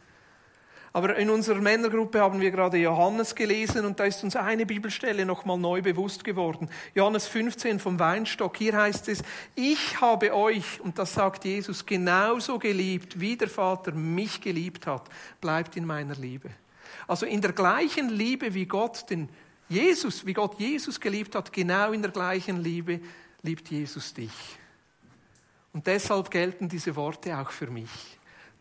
Aber 0.94 1.16
in 1.16 1.30
unserer 1.30 1.60
Männergruppe 1.60 2.20
haben 2.20 2.40
wir 2.40 2.50
gerade 2.50 2.76
Johannes 2.76 3.34
gelesen 3.34 3.86
und 3.86 3.98
da 3.98 4.04
ist 4.04 4.22
uns 4.22 4.36
eine 4.36 4.66
Bibelstelle 4.66 5.24
nochmal 5.24 5.56
neu 5.56 5.80
bewusst 5.80 6.22
geworden. 6.22 6.68
Johannes 6.94 7.26
15 7.28 7.80
vom 7.80 7.98
Weinstock. 7.98 8.58
Hier 8.58 8.76
heißt 8.76 9.08
es, 9.08 9.22
ich 9.54 10.00
habe 10.02 10.34
euch, 10.34 10.80
und 10.82 10.98
das 10.98 11.14
sagt 11.14 11.46
Jesus, 11.46 11.86
genauso 11.86 12.58
geliebt, 12.58 13.18
wie 13.18 13.36
der 13.36 13.48
Vater 13.48 13.92
mich 13.92 14.42
geliebt 14.42 14.86
hat. 14.86 15.08
Bleibt 15.40 15.76
in 15.76 15.86
meiner 15.86 16.14
Liebe. 16.14 16.50
Also 17.06 17.26
in 17.26 17.40
der 17.40 17.52
gleichen 17.52 18.08
Liebe, 18.08 18.54
wie 18.54 18.66
Gott 18.66 19.08
den 19.10 19.28
Jesus, 19.68 20.26
wie 20.26 20.34
Gott 20.34 20.58
Jesus 20.58 21.00
geliebt 21.00 21.34
hat, 21.34 21.52
genau 21.52 21.92
in 21.92 22.02
der 22.02 22.10
gleichen 22.10 22.62
Liebe 22.62 23.00
liebt 23.42 23.70
Jesus 23.70 24.12
dich. 24.12 24.32
Und 25.72 25.86
deshalb 25.86 26.30
gelten 26.30 26.68
diese 26.68 26.94
Worte 26.96 27.38
auch 27.38 27.50
für 27.50 27.68
mich. 27.68 28.18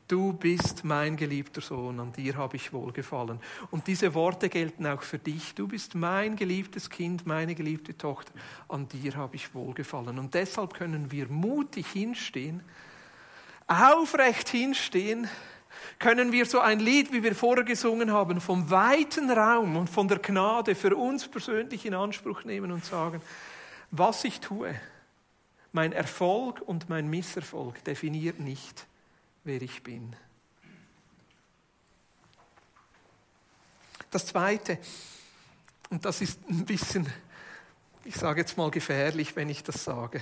Du 0.08 0.34
bist 0.34 0.84
mein 0.84 1.16
geliebter 1.16 1.62
Sohn, 1.62 2.00
an 2.00 2.12
dir 2.12 2.36
habe 2.36 2.58
ich 2.58 2.74
wohlgefallen. 2.74 3.40
Und 3.70 3.88
diese 3.88 4.14
Worte 4.14 4.50
gelten 4.50 4.86
auch 4.86 5.04
für 5.04 5.18
dich. 5.18 5.56
Du 5.56 5.70
bist 5.70 5.96
mein 5.96 6.36
geliebtes 6.36 6.90
Kind, 6.90 7.26
meine 7.26 7.56
geliebte 7.56 7.98
Tochter, 7.98 8.34
an 8.68 8.90
dir 8.90 9.16
habe 9.16 9.38
ich 9.38 9.54
wohlgefallen. 9.54 10.20
Und 10.20 10.34
deshalb 10.34 10.74
können 10.74 11.12
wir 11.12 11.28
mutig 11.30 11.88
hinstehen, 11.88 12.62
aufrecht 13.68 14.50
hinstehen, 14.50 15.30
können 16.00 16.32
wir 16.32 16.46
so 16.46 16.60
ein 16.60 16.80
Lied, 16.80 17.12
wie 17.12 17.24
wir 17.24 17.36
vorher 17.36 17.64
gesungen 17.64 18.12
haben, 18.12 18.42
vom 18.42 18.70
weiten 18.70 19.30
Raum 19.30 19.76
und 19.76 19.90
von 19.90 20.08
der 20.08 20.20
Gnade 20.20 20.76
für 20.76 20.96
uns 20.96 21.28
persönlich 21.28 21.86
in 21.86 21.94
Anspruch 21.94 22.44
nehmen 22.44 22.72
und 22.72 22.86
sagen, 22.86 23.22
was 23.92 24.24
ich 24.24 24.40
tue, 24.40 24.74
mein 25.72 25.94
Erfolg 25.94 26.62
und 26.62 26.90
mein 26.90 27.10
Misserfolg 27.10 27.84
definiert 27.84 28.40
nicht, 28.40 28.86
wer 29.44 29.62
ich 29.62 29.84
bin. 29.84 30.16
Das 34.10 34.26
Zweite, 34.26 34.78
und 35.90 36.04
das 36.04 36.22
ist 36.22 36.40
ein 36.50 36.66
bisschen, 36.66 37.08
ich 38.04 38.16
sage 38.16 38.42
jetzt 38.42 38.58
mal 38.58 38.70
gefährlich, 38.70 39.36
wenn 39.36 39.48
ich 39.48 39.64
das 39.64 39.84
sage, 39.84 40.20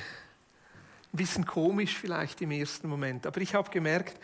ein 1.12 1.18
bisschen 1.18 1.46
komisch 1.46 1.98
vielleicht 1.98 2.42
im 2.42 2.52
ersten 2.52 2.88
Moment, 2.88 3.26
aber 3.26 3.42
ich 3.42 3.56
habe 3.56 3.72
gemerkt, 3.72 4.20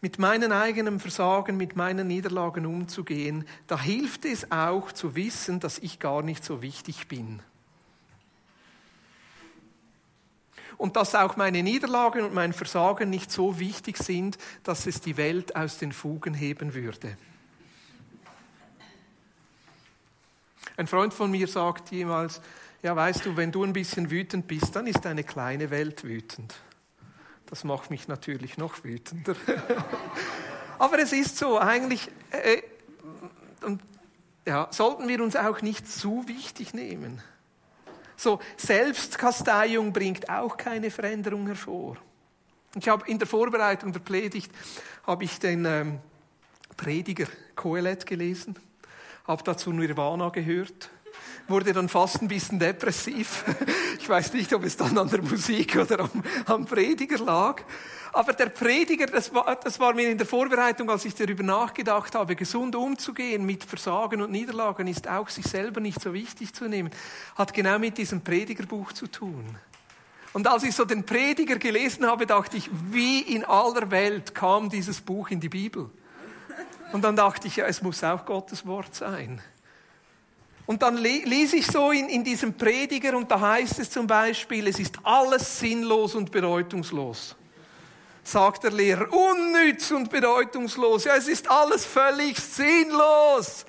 mit 0.00 0.18
meinen 0.18 0.52
eigenen 0.52 1.00
Versagen, 1.00 1.56
mit 1.56 1.76
meinen 1.76 2.06
Niederlagen 2.06 2.66
umzugehen, 2.66 3.46
da 3.66 3.80
hilft 3.80 4.24
es 4.24 4.50
auch 4.50 4.92
zu 4.92 5.16
wissen, 5.16 5.60
dass 5.60 5.78
ich 5.78 5.98
gar 5.98 6.22
nicht 6.22 6.44
so 6.44 6.62
wichtig 6.62 7.08
bin. 7.08 7.40
und 10.78 10.96
dass 10.96 11.14
auch 11.14 11.36
meine 11.36 11.62
Niederlagen 11.62 12.24
und 12.24 12.34
mein 12.34 12.52
Versagen 12.52 13.10
nicht 13.10 13.30
so 13.30 13.58
wichtig 13.58 13.96
sind, 13.96 14.38
dass 14.62 14.86
es 14.86 15.00
die 15.00 15.16
Welt 15.16 15.56
aus 15.56 15.78
den 15.78 15.92
Fugen 15.92 16.34
heben 16.34 16.74
würde. 16.74 17.16
Ein 20.76 20.86
Freund 20.86 21.14
von 21.14 21.30
mir 21.30 21.48
sagt 21.48 21.90
jemals, 21.90 22.42
ja 22.82 22.94
weißt 22.94 23.24
du, 23.24 23.36
wenn 23.36 23.50
du 23.50 23.64
ein 23.64 23.72
bisschen 23.72 24.10
wütend 24.10 24.46
bist, 24.46 24.76
dann 24.76 24.86
ist 24.86 25.06
eine 25.06 25.24
kleine 25.24 25.70
Welt 25.70 26.04
wütend. 26.04 26.54
Das 27.46 27.64
macht 27.64 27.90
mich 27.90 28.08
natürlich 28.08 28.58
noch 28.58 28.82
wütender. 28.84 29.36
Aber 30.78 30.98
es 30.98 31.12
ist 31.12 31.38
so, 31.38 31.58
eigentlich 31.58 32.08
äh, 32.30 32.62
und, 33.64 33.80
ja, 34.46 34.68
sollten 34.70 35.08
wir 35.08 35.22
uns 35.22 35.36
auch 35.36 35.62
nicht 35.62 35.88
zu 35.90 36.26
wichtig 36.28 36.74
nehmen. 36.74 37.22
So 38.16 38.40
Selbstkasteiung 38.56 39.92
bringt 39.92 40.28
auch 40.28 40.56
keine 40.56 40.90
Veränderung 40.90 41.46
hervor. 41.46 41.96
Ich 42.74 42.88
habe 42.88 43.08
in 43.08 43.18
der 43.18 43.26
Vorbereitung 43.26 43.92
der 43.92 44.00
Predigt 44.00 44.50
habe 45.06 45.24
ich 45.24 45.38
den 45.38 45.64
ähm, 45.64 45.98
Prediger 46.76 47.26
Kohelet 47.54 48.06
gelesen, 48.06 48.56
habe 49.26 49.42
dazu 49.42 49.72
Nirvana 49.72 50.28
gehört, 50.28 50.90
wurde 51.48 51.72
dann 51.72 51.88
fast 51.88 52.22
ein 52.22 52.28
bisschen 52.28 52.58
depressiv. 52.58 53.44
Ich 53.98 54.08
weiß 54.10 54.34
nicht, 54.34 54.52
ob 54.52 54.62
es 54.62 54.76
dann 54.76 54.96
an 54.98 55.08
der 55.08 55.20
Musik 55.20 55.74
oder 55.74 56.00
am, 56.00 56.22
am 56.44 56.64
Prediger 56.64 57.18
lag. 57.18 57.62
Aber 58.12 58.34
der 58.34 58.46
Prediger, 58.46 59.06
das 59.06 59.34
war, 59.34 59.56
das 59.56 59.80
war 59.80 59.94
mir 59.94 60.10
in 60.10 60.18
der 60.18 60.26
Vorbereitung, 60.26 60.88
als 60.90 61.04
ich 61.04 61.14
darüber 61.14 61.42
nachgedacht 61.42 62.14
habe, 62.14 62.36
gesund 62.36 62.76
umzugehen 62.76 63.44
mit 63.44 63.64
Versagen 63.64 64.22
und 64.22 64.30
Niederlagen, 64.30 64.86
ist 64.86 65.08
auch 65.08 65.28
sich 65.28 65.46
selber 65.46 65.80
nicht 65.80 66.00
so 66.00 66.14
wichtig 66.14 66.54
zu 66.54 66.68
nehmen, 66.68 66.90
hat 67.34 67.52
genau 67.52 67.78
mit 67.80 67.98
diesem 67.98 68.20
Predigerbuch 68.20 68.92
zu 68.92 69.08
tun. 69.08 69.44
Und 70.32 70.46
als 70.46 70.62
ich 70.62 70.74
so 70.74 70.84
den 70.84 71.04
Prediger 71.04 71.56
gelesen 71.56 72.06
habe, 72.06 72.26
dachte 72.26 72.58
ich, 72.58 72.70
wie 72.90 73.22
in 73.22 73.44
aller 73.44 73.90
Welt 73.90 74.34
kam 74.34 74.70
dieses 74.70 75.00
Buch 75.00 75.30
in 75.30 75.40
die 75.40 75.48
Bibel? 75.48 75.90
Und 76.92 77.02
dann 77.02 77.16
dachte 77.16 77.48
ich, 77.48 77.56
ja, 77.56 77.66
es 77.66 77.82
muss 77.82 78.04
auch 78.04 78.24
Gottes 78.24 78.66
Wort 78.66 78.94
sein. 78.94 79.40
Und 80.66 80.82
dann 80.82 80.96
lese 80.96 81.56
ich 81.56 81.66
so 81.66 81.92
in, 81.92 82.08
in 82.08 82.24
diesem 82.24 82.54
Prediger 82.54 83.16
und 83.16 83.30
da 83.30 83.40
heißt 83.40 83.78
es 83.78 83.88
zum 83.88 84.06
Beispiel, 84.06 84.66
es 84.66 84.80
ist 84.80 84.96
alles 85.04 85.60
sinnlos 85.60 86.16
und 86.16 86.32
bedeutungslos. 86.32 87.36
sagt 88.24 88.64
der 88.64 88.72
Lehrer, 88.72 89.06
unnütz 89.12 89.92
und 89.92 90.10
bedeutungslos. 90.10 91.04
Ja, 91.04 91.14
es 91.14 91.28
ist 91.28 91.48
alles 91.48 91.84
völlig 91.84 92.38
sinnlos. 92.40 93.64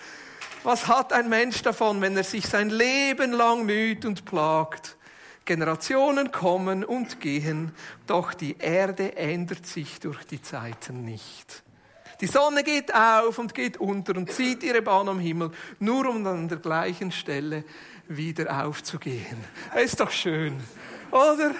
Was 0.63 0.87
hat 0.87 1.13
ein 1.13 1.29
Mensch 1.29 1.61
davon, 1.61 2.01
wenn 2.01 2.17
er 2.17 2.23
sich 2.23 2.47
sein 2.47 2.71
Leben 2.71 3.31
lang 3.31 3.65
müht 3.65 4.03
und 4.03 4.25
plagt? 4.25 4.97
Generationen 5.45 6.31
kommen 6.31 6.83
und 6.83 7.21
gehen, 7.21 7.71
doch 8.05 8.33
die 8.33 8.57
Erde 8.57 9.15
ändert 9.15 9.65
sich 9.65 9.99
durch 9.99 10.25
die 10.25 10.41
Zeiten 10.41 11.05
nicht. 11.05 11.63
Die 12.19 12.27
Sonne 12.27 12.63
geht 12.63 12.93
auf 12.93 13.37
und 13.37 13.53
geht 13.53 13.77
unter 13.77 14.15
und 14.15 14.31
zieht 14.31 14.63
ihre 14.63 14.81
Bahn 14.81 15.07
am 15.07 15.19
Himmel, 15.19 15.51
nur 15.79 16.09
um 16.09 16.25
an 16.25 16.47
der 16.47 16.57
gleichen 16.57 17.11
Stelle 17.11 17.63
wieder 18.07 18.65
aufzugehen. 18.65 19.37
Ist 19.75 19.99
doch 19.99 20.09
schön, 20.09 20.59
oder? 21.11 21.53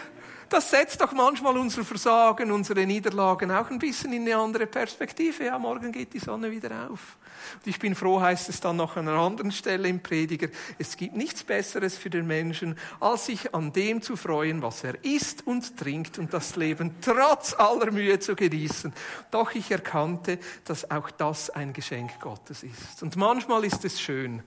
Das 0.50 0.72
setzt 0.72 1.02
doch 1.02 1.12
manchmal 1.12 1.58
unser 1.58 1.84
Versagen, 1.84 2.52
unsere 2.52 2.86
Niederlagen 2.86 3.52
auch 3.52 3.70
ein 3.70 3.80
bisschen 3.80 4.14
in 4.14 4.22
eine 4.22 4.38
andere 4.38 4.66
Perspektive. 4.66 5.46
Ja, 5.46 5.60
morgen 5.60 5.92
geht 5.92 6.14
die 6.14 6.20
Sonne 6.20 6.50
wieder 6.50 6.90
auf. 6.90 7.18
Und 7.56 7.68
ich 7.68 7.80
bin 7.80 7.96
froh, 7.96 8.22
heißt 8.22 8.50
es 8.50 8.60
dann 8.60 8.78
noch 8.78 8.98
an 8.98 9.08
einer 9.08 9.20
anderen 9.20 9.52
Stelle 9.52 9.88
im 9.88 10.02
Prediger, 10.02 10.48
es 10.78 10.98
gibt 10.98 11.16
nichts 11.16 11.44
Besseres 11.44 11.98
für 11.98 12.10
den 12.10 12.28
Menschen, 12.28 12.78
als 13.00 13.28
sich 13.28 13.54
an 13.54 13.74
dem 13.74 14.02
zu 14.02 14.16
freuen, 14.16 14.62
was 14.62 14.84
er 14.84 15.04
isst 15.04 15.46
und 15.46 15.78
trinkt 15.78 16.20
und 16.20 16.34
das 16.34 16.56
Leben 16.56 16.96
trotz 17.02 17.54
aller 17.54 17.92
Mühe 17.92 18.20
zu 18.20 18.36
genießen. 18.36 18.94
Doch 19.32 19.54
ich 19.54 19.72
erkannte, 19.72 20.40
dass 20.66 20.90
auch 20.90 21.12
das 21.12 21.50
ein 21.50 21.74
Geschenk 21.74 22.20
Gottes 22.20 22.64
ist. 22.64 23.02
Und 23.04 23.16
manchmal 23.16 23.64
ist 23.66 23.84
es 23.86 24.00
schön, 24.00 24.44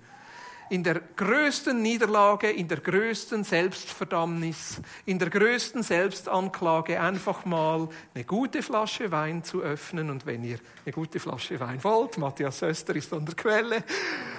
in 0.70 0.84
der 0.84 1.00
größten 1.00 1.82
Niederlage, 1.82 2.48
in 2.48 2.68
der 2.68 2.78
größten 2.78 3.42
Selbstverdammnis, 3.42 4.80
in 5.04 5.18
der 5.18 5.28
größten 5.28 5.82
Selbstanklage 5.82 7.00
einfach 7.00 7.44
mal 7.44 7.88
eine 8.14 8.24
gute 8.24 8.62
Flasche 8.62 9.10
Wein 9.10 9.42
zu 9.42 9.60
öffnen. 9.62 10.10
Und 10.10 10.26
wenn 10.26 10.44
ihr 10.44 10.58
eine 10.84 10.92
gute 10.92 11.18
Flasche 11.18 11.58
Wein 11.58 11.82
wollt, 11.82 12.18
Matthias 12.18 12.60
Söster 12.60 12.94
ist 12.94 13.12
an 13.12 13.26
der 13.26 13.34
Quelle, 13.34 13.84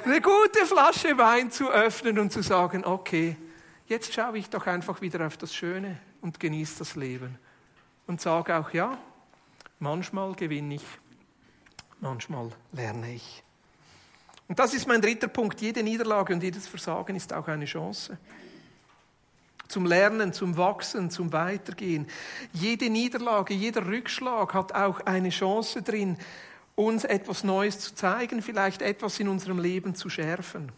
eine 0.05 0.21
gute 0.21 0.65
Flasche 0.65 1.17
Wein 1.17 1.51
zu 1.51 1.69
öffnen 1.69 2.17
und 2.17 2.31
zu 2.31 2.41
sagen, 2.41 2.85
okay, 2.85 3.35
jetzt 3.87 4.13
schaue 4.13 4.37
ich 4.37 4.49
doch 4.49 4.65
einfach 4.67 5.01
wieder 5.01 5.27
auf 5.27 5.35
das 5.35 5.53
Schöne 5.53 5.99
und 6.21 6.39
genieße 6.39 6.79
das 6.79 6.95
Leben. 6.95 7.37
Und 8.07 8.21
sage 8.21 8.57
auch, 8.57 8.71
ja, 8.71 8.97
manchmal 9.79 10.33
gewinne 10.33 10.75
ich, 10.75 10.85
manchmal 11.99 12.51
lerne 12.71 13.15
ich. 13.15 13.43
Und 14.51 14.59
das 14.59 14.73
ist 14.73 14.85
mein 14.85 15.01
dritter 15.01 15.29
Punkt. 15.29 15.61
Jede 15.61 15.81
Niederlage 15.81 16.33
und 16.33 16.43
jedes 16.43 16.67
Versagen 16.67 17.15
ist 17.15 17.31
auch 17.31 17.47
eine 17.47 17.63
Chance. 17.63 18.17
Zum 19.69 19.85
Lernen, 19.85 20.33
zum 20.33 20.57
Wachsen, 20.57 21.09
zum 21.09 21.31
Weitergehen. 21.31 22.05
Jede 22.51 22.89
Niederlage, 22.89 23.53
jeder 23.53 23.87
Rückschlag 23.87 24.53
hat 24.53 24.75
auch 24.75 24.99
eine 25.05 25.29
Chance 25.29 25.83
drin, 25.83 26.17
uns 26.75 27.05
etwas 27.05 27.45
Neues 27.45 27.79
zu 27.79 27.95
zeigen, 27.95 28.41
vielleicht 28.41 28.81
etwas 28.81 29.21
in 29.21 29.29
unserem 29.29 29.57
Leben 29.57 29.95
zu 29.95 30.09
schärfen. 30.09 30.73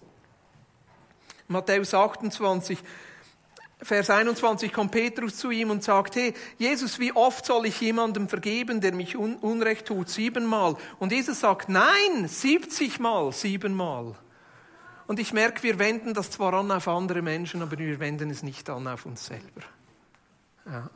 Matthäus 1.47 1.95
28, 1.95 2.77
Vers 3.83 4.09
21 4.09 4.71
kommt 4.71 4.91
Petrus 4.91 5.37
zu 5.37 5.51
ihm 5.51 5.69
und 5.69 5.83
sagt, 5.83 6.15
hey, 6.15 6.33
Jesus, 6.57 6.99
wie 6.99 7.13
oft 7.13 7.45
soll 7.45 7.65
ich 7.65 7.79
jemandem 7.81 8.29
vergeben, 8.29 8.81
der 8.81 8.93
mich 8.93 9.15
un 9.15 9.35
Unrecht 9.35 9.87
tut? 9.87 10.09
Siebenmal. 10.09 10.75
Und 10.99 11.11
Jesus 11.11 11.39
sagt, 11.39 11.69
nein, 11.69 12.27
siebzigmal, 12.27 13.31
siebenmal. 13.31 14.15
Und 15.07 15.19
ich 15.19 15.33
merke, 15.33 15.63
wir 15.63 15.79
wenden 15.79 16.13
das 16.13 16.31
zwar 16.31 16.53
an 16.53 16.71
auf 16.71 16.87
andere 16.87 17.21
Menschen, 17.21 17.61
aber 17.61 17.77
wir 17.77 17.99
wenden 17.99 18.29
es 18.29 18.41
nicht 18.41 18.69
an 18.69 18.87
auf 18.87 19.05
uns 19.05 19.25
selber. 19.25 19.61
Ja. 20.65 20.89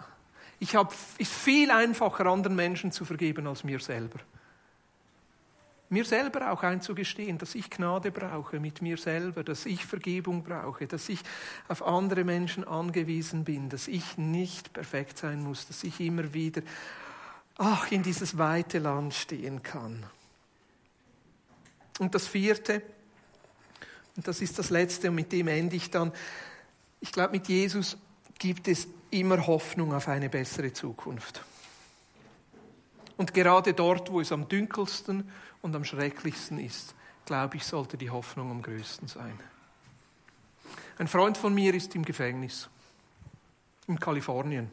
Ich 0.60 0.76
habe, 0.76 0.94
ist 1.18 1.34
viel 1.34 1.70
einfacher, 1.70 2.26
anderen 2.26 2.56
Menschen 2.56 2.92
zu 2.92 3.06
vergeben 3.06 3.48
als 3.48 3.64
mir 3.64 3.80
selber 3.80 4.20
mir 5.90 6.06
selber 6.06 6.52
auch 6.52 6.64
einzugestehen, 6.64 7.38
dass 7.38 7.56
ich 7.56 7.70
Gnade 7.70 8.12
brauche 8.12 8.60
mit 8.60 8.82
mir 8.82 8.98
selber, 8.98 9.44
dass 9.44 9.66
ich 9.66 9.86
Vergebung 9.86 10.44
brauche, 10.44 10.88
dass 10.88 11.08
ich 11.08 11.22
auf 11.68 11.82
andere 11.82 12.24
Menschen 12.24 12.68
angewiesen 12.68 13.44
bin, 13.44 13.70
dass 13.70 13.88
ich 13.88 14.18
nicht 14.18 14.74
perfekt 14.74 15.18
sein 15.18 15.42
muss, 15.42 15.68
dass 15.68 15.84
ich 15.84 16.00
immer 16.00 16.34
wieder 16.34 16.62
ach, 17.58 17.92
in 17.92 18.04
dieses 18.04 18.38
weite 18.38 18.80
Land 18.80 19.14
stehen 19.14 19.64
kann. 19.64 20.06
Und 22.00 22.14
das 22.14 22.28
vierte, 22.28 22.82
und 24.16 24.28
das 24.28 24.42
ist 24.42 24.60
das 24.60 24.70
letzte, 24.70 25.10
und 25.10 25.16
mit 25.16 25.32
dem 25.32 25.48
ende 25.48 25.76
ich 25.76 25.90
dann, 25.90 26.12
ich 27.00 27.12
glaube, 27.12 27.32
mit 27.32 27.48
Jesus 27.48 27.98
gibt 28.38 28.68
es 28.68 28.88
immer 29.10 29.48
Hoffnung 29.48 29.94
auf 29.94 30.08
eine 30.08 30.30
bessere 30.30 30.74
Zukunft. 30.74 31.44
Und 33.18 33.34
gerade 33.34 33.74
dort, 33.74 34.12
wo 34.12 34.22
es 34.22 34.32
am 34.32 34.48
dünkelsten 34.48 35.30
und 35.62 35.76
am 35.76 35.84
schrecklichsten 35.84 36.60
ist, 36.60 36.96
glaube 37.26 37.58
ich, 37.58 37.66
sollte 37.66 37.98
die 37.98 38.10
Hoffnung 38.10 38.52
am 38.52 38.62
größten 38.62 39.08
sein. 39.08 39.38
Ein 41.00 41.08
Freund 41.08 41.38
von 41.38 41.54
mir 41.54 41.74
ist 41.74 41.94
im 41.96 42.06
Gefängnis 42.06 42.70
in 43.88 44.00
Kalifornien. 44.00 44.70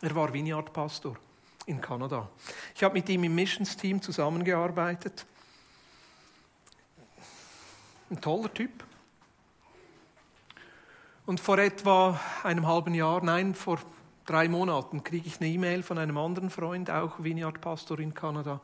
Er 0.00 0.14
war 0.14 0.32
Vineyard-Pastor 0.32 1.16
in 1.66 1.80
Kanada. 1.80 2.28
Ich 2.74 2.82
habe 2.82 2.94
mit 2.94 3.08
ihm 3.08 3.24
im 3.24 3.34
Missions-Team 3.34 4.00
zusammengearbeitet. 4.00 5.26
Ein 8.10 8.20
toller 8.20 8.52
Typ. 8.52 8.84
Und 11.26 11.40
vor 11.40 11.58
etwa 11.58 12.18
einem 12.42 12.66
halben 12.66 12.94
Jahr, 12.94 13.22
nein, 13.22 13.54
vor 13.54 13.78
drei 14.28 14.48
Monaten, 14.48 15.02
kriege 15.02 15.26
ich 15.26 15.40
eine 15.40 15.48
E-Mail 15.48 15.82
von 15.82 15.98
einem 15.98 16.18
anderen 16.18 16.50
Freund, 16.50 16.90
auch 16.90 17.22
Vineyard-Pastor 17.22 17.98
in 17.98 18.12
Kanada, 18.12 18.60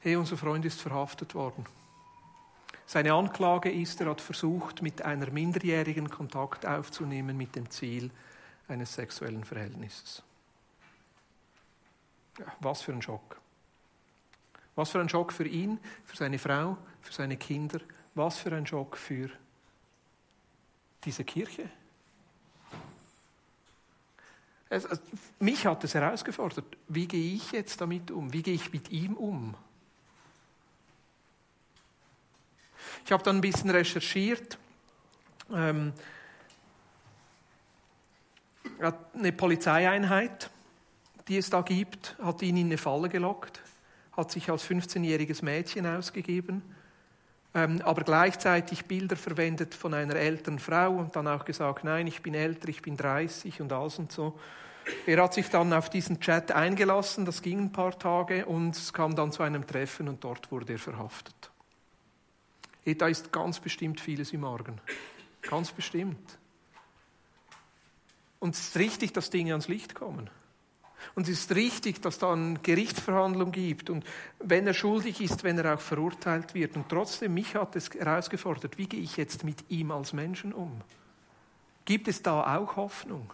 hey, 0.00 0.16
unser 0.16 0.36
Freund 0.36 0.64
ist 0.64 0.80
verhaftet 0.80 1.34
worden. 1.34 1.66
Seine 2.86 3.12
Anklage 3.12 3.70
ist, 3.70 4.00
er 4.00 4.10
hat 4.10 4.20
versucht, 4.20 4.82
mit 4.82 5.02
einer 5.02 5.30
Minderjährigen 5.30 6.08
Kontakt 6.10 6.66
aufzunehmen 6.66 7.36
mit 7.36 7.54
dem 7.54 7.68
Ziel 7.70 8.10
eines 8.68 8.94
sexuellen 8.94 9.44
Verhältnisses. 9.44 10.22
Was 12.60 12.82
für 12.82 12.92
ein 12.92 13.02
Schock. 13.02 13.40
Was 14.74 14.90
für 14.90 15.00
ein 15.00 15.08
Schock 15.08 15.32
für 15.32 15.46
ihn, 15.46 15.78
für 16.04 16.16
seine 16.16 16.38
Frau, 16.38 16.76
für 17.00 17.12
seine 17.12 17.36
Kinder. 17.36 17.80
Was 18.14 18.38
für 18.38 18.54
ein 18.54 18.66
Schock 18.66 18.96
für 18.96 19.30
diese 21.04 21.24
Kirche. 21.24 21.68
Es, 24.74 24.88
mich 25.38 25.66
hat 25.66 25.84
es 25.84 25.94
herausgefordert. 25.94 26.64
Wie 26.88 27.06
gehe 27.06 27.34
ich 27.34 27.52
jetzt 27.52 27.80
damit 27.80 28.10
um? 28.10 28.32
Wie 28.32 28.42
gehe 28.42 28.54
ich 28.54 28.72
mit 28.72 28.90
ihm 28.90 29.14
um? 29.14 29.54
Ich 33.04 33.12
habe 33.12 33.22
dann 33.22 33.36
ein 33.36 33.40
bisschen 33.40 33.70
recherchiert. 33.70 34.58
Ähm, 35.52 35.92
eine 39.14 39.32
Polizeieinheit, 39.32 40.50
die 41.28 41.36
es 41.38 41.50
da 41.50 41.60
gibt, 41.60 42.16
hat 42.20 42.42
ihn 42.42 42.56
in 42.56 42.66
eine 42.66 42.78
Falle 42.78 43.08
gelockt, 43.08 43.62
hat 44.16 44.32
sich 44.32 44.50
als 44.50 44.68
15-jähriges 44.68 45.44
Mädchen 45.44 45.86
ausgegeben, 45.86 46.62
aber 47.54 48.02
gleichzeitig 48.02 48.86
Bilder 48.86 49.16
verwendet 49.16 49.74
von 49.74 49.94
einer 49.94 50.16
älteren 50.16 50.58
Frau 50.58 50.90
und 50.90 51.14
dann 51.14 51.28
auch 51.28 51.44
gesagt, 51.44 51.84
nein, 51.84 52.08
ich 52.08 52.20
bin 52.20 52.34
älter, 52.34 52.68
ich 52.68 52.82
bin 52.82 52.96
30 52.96 53.60
und 53.60 53.72
alles 53.72 53.98
und 54.00 54.10
so. 54.10 54.38
Er 55.06 55.22
hat 55.22 55.34
sich 55.34 55.48
dann 55.48 55.72
auf 55.72 55.88
diesen 55.88 56.20
Chat 56.20 56.50
eingelassen, 56.50 57.24
das 57.24 57.42
ging 57.42 57.60
ein 57.60 57.72
paar 57.72 57.96
Tage 57.98 58.44
und 58.44 58.76
es 58.76 58.92
kam 58.92 59.14
dann 59.14 59.30
zu 59.30 59.42
einem 59.44 59.66
Treffen 59.66 60.08
und 60.08 60.22
dort 60.24 60.50
wurde 60.50 60.74
er 60.74 60.78
verhaftet. 60.78 61.50
Da 62.98 63.06
ist 63.06 63.32
ganz 63.32 63.60
bestimmt 63.60 64.00
vieles 64.00 64.32
im 64.32 64.44
Argen. 64.44 64.80
Ganz 65.40 65.70
bestimmt. 65.70 66.38
Und 68.40 68.54
es 68.54 68.68
ist 68.68 68.76
richtig, 68.76 69.12
dass 69.12 69.30
Dinge 69.30 69.52
ans 69.52 69.68
Licht 69.68 69.94
kommen. 69.94 70.28
Und 71.14 71.28
es 71.28 71.40
ist 71.40 71.54
richtig, 71.54 72.00
dass 72.02 72.18
da 72.18 72.32
eine 72.32 72.58
Gerichtsverhandlung 72.62 73.52
gibt. 73.52 73.90
Und 73.90 74.04
wenn 74.40 74.66
er 74.66 74.74
schuldig 74.74 75.20
ist, 75.20 75.44
wenn 75.44 75.58
er 75.58 75.74
auch 75.74 75.80
verurteilt 75.80 76.54
wird. 76.54 76.76
Und 76.76 76.88
trotzdem, 76.88 77.34
mich 77.34 77.54
hat 77.54 77.76
es 77.76 77.90
herausgefordert, 77.90 78.78
wie 78.78 78.86
gehe 78.86 79.00
ich 79.00 79.16
jetzt 79.16 79.44
mit 79.44 79.64
ihm 79.68 79.90
als 79.90 80.12
Menschen 80.12 80.52
um? 80.52 80.80
Gibt 81.84 82.08
es 82.08 82.22
da 82.22 82.56
auch 82.56 82.76
Hoffnung? 82.76 83.32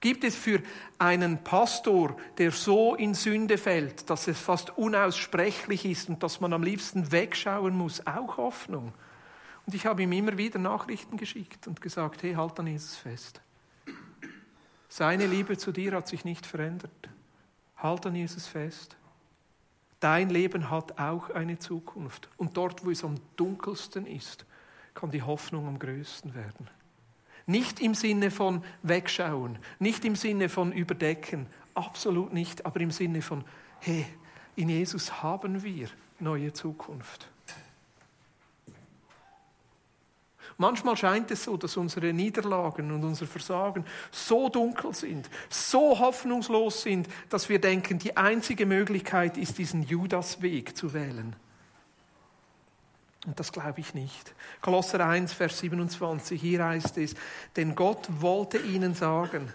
Gibt 0.00 0.22
es 0.24 0.36
für 0.36 0.60
einen 0.98 1.42
Pastor, 1.42 2.16
der 2.36 2.50
so 2.50 2.94
in 2.94 3.14
Sünde 3.14 3.56
fällt, 3.56 4.10
dass 4.10 4.28
es 4.28 4.38
fast 4.38 4.76
unaussprechlich 4.76 5.86
ist 5.86 6.10
und 6.10 6.22
dass 6.22 6.40
man 6.40 6.52
am 6.52 6.62
liebsten 6.62 7.10
wegschauen 7.10 7.74
muss, 7.74 8.06
auch 8.06 8.36
Hoffnung? 8.36 8.92
Und 9.66 9.74
ich 9.74 9.86
habe 9.86 10.02
ihm 10.02 10.12
immer 10.12 10.36
wieder 10.36 10.58
Nachrichten 10.58 11.16
geschickt 11.16 11.66
und 11.66 11.80
gesagt, 11.80 12.22
hey, 12.22 12.34
halt 12.34 12.60
an 12.60 12.66
Jesus 12.66 12.96
fest. 12.96 13.40
Seine 14.96 15.26
Liebe 15.26 15.58
zu 15.58 15.72
dir 15.72 15.90
hat 15.94 16.06
sich 16.06 16.24
nicht 16.24 16.46
verändert. 16.46 17.08
Halt 17.78 18.06
an 18.06 18.14
Jesus 18.14 18.46
fest. 18.46 18.96
Dein 19.98 20.30
Leben 20.30 20.70
hat 20.70 21.00
auch 21.00 21.30
eine 21.30 21.58
Zukunft. 21.58 22.28
Und 22.36 22.56
dort, 22.56 22.86
wo 22.86 22.92
es 22.92 23.02
am 23.02 23.16
dunkelsten 23.34 24.06
ist, 24.06 24.46
kann 24.94 25.10
die 25.10 25.22
Hoffnung 25.22 25.66
am 25.66 25.80
größten 25.80 26.36
werden. 26.36 26.70
Nicht 27.44 27.80
im 27.80 27.94
Sinne 27.94 28.30
von 28.30 28.62
wegschauen, 28.84 29.58
nicht 29.80 30.04
im 30.04 30.14
Sinne 30.14 30.48
von 30.48 30.70
überdecken, 30.70 31.48
absolut 31.74 32.32
nicht, 32.32 32.64
aber 32.64 32.78
im 32.78 32.92
Sinne 32.92 33.20
von, 33.20 33.42
hey, 33.80 34.06
in 34.54 34.68
Jesus 34.68 35.24
haben 35.24 35.64
wir 35.64 35.88
neue 36.20 36.52
Zukunft. 36.52 37.28
Manchmal 40.56 40.96
scheint 40.96 41.30
es 41.30 41.44
so, 41.44 41.56
dass 41.56 41.76
unsere 41.76 42.12
Niederlagen 42.12 42.92
und 42.92 43.02
unser 43.02 43.26
Versagen 43.26 43.84
so 44.12 44.48
dunkel 44.48 44.94
sind, 44.94 45.28
so 45.48 45.98
hoffnungslos 45.98 46.82
sind, 46.82 47.08
dass 47.28 47.48
wir 47.48 47.60
denken, 47.60 47.98
die 47.98 48.16
einzige 48.16 48.64
Möglichkeit 48.64 49.36
ist, 49.36 49.58
diesen 49.58 49.82
Judasweg 49.82 50.76
zu 50.76 50.94
wählen. 50.94 51.34
Und 53.26 53.40
das 53.40 53.50
glaube 53.50 53.80
ich 53.80 53.94
nicht. 53.94 54.34
Kolosser 54.60 55.04
1, 55.04 55.32
Vers 55.32 55.58
27, 55.58 56.40
hier 56.40 56.64
heißt 56.64 56.98
es, 56.98 57.14
denn 57.56 57.74
Gott 57.74 58.06
wollte 58.20 58.58
ihnen 58.58 58.94
sagen, 58.94 59.52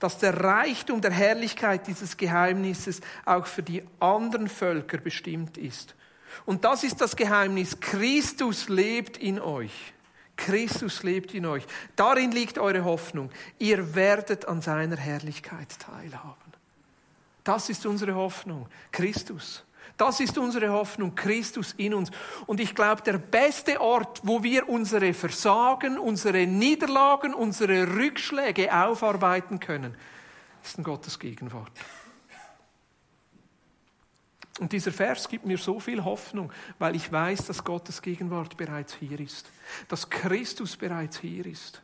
dass 0.00 0.18
der 0.18 0.42
Reichtum 0.42 1.00
der 1.00 1.12
Herrlichkeit 1.12 1.86
dieses 1.86 2.16
Geheimnisses 2.16 3.00
auch 3.24 3.46
für 3.46 3.62
die 3.62 3.84
anderen 4.00 4.48
Völker 4.48 4.98
bestimmt 4.98 5.56
ist. 5.56 5.94
Und 6.44 6.64
das 6.64 6.82
ist 6.82 7.00
das 7.00 7.14
Geheimnis. 7.14 7.78
Christus 7.78 8.68
lebt 8.68 9.16
in 9.16 9.40
euch. 9.40 9.92
Christus 10.42 11.04
lebt 11.04 11.34
in 11.34 11.46
euch. 11.46 11.64
Darin 11.94 12.32
liegt 12.32 12.58
eure 12.58 12.84
Hoffnung. 12.84 13.30
Ihr 13.58 13.94
werdet 13.94 14.46
an 14.48 14.60
seiner 14.60 14.96
Herrlichkeit 14.96 15.68
teilhaben. 15.78 16.36
Das 17.44 17.68
ist 17.68 17.86
unsere 17.86 18.14
Hoffnung. 18.14 18.68
Christus. 18.90 19.64
Das 19.96 20.18
ist 20.18 20.38
unsere 20.38 20.70
Hoffnung, 20.70 21.14
Christus 21.14 21.74
in 21.76 21.94
uns. 21.94 22.10
Und 22.46 22.58
ich 22.58 22.74
glaube, 22.74 23.02
der 23.02 23.18
beste 23.18 23.80
Ort, 23.80 24.20
wo 24.24 24.42
wir 24.42 24.68
unsere 24.68 25.14
Versagen, 25.14 25.98
unsere 25.98 26.46
Niederlagen, 26.46 27.34
unsere 27.34 27.86
Rückschläge 27.86 28.74
aufarbeiten 28.74 29.60
können, 29.60 29.94
ist 30.64 30.78
in 30.78 30.84
Gottes 30.84 31.18
Gegenwart. 31.18 31.72
Und 34.62 34.70
dieser 34.70 34.92
Vers 34.92 35.28
gibt 35.28 35.44
mir 35.44 35.58
so 35.58 35.80
viel 35.80 36.04
Hoffnung, 36.04 36.52
weil 36.78 36.94
ich 36.94 37.10
weiß, 37.10 37.46
dass 37.46 37.64
Gottes 37.64 38.00
Gegenwart 38.00 38.56
bereits 38.56 38.94
hier 38.94 39.18
ist, 39.18 39.50
dass 39.88 40.08
Christus 40.08 40.76
bereits 40.76 41.18
hier 41.18 41.44
ist. 41.46 41.82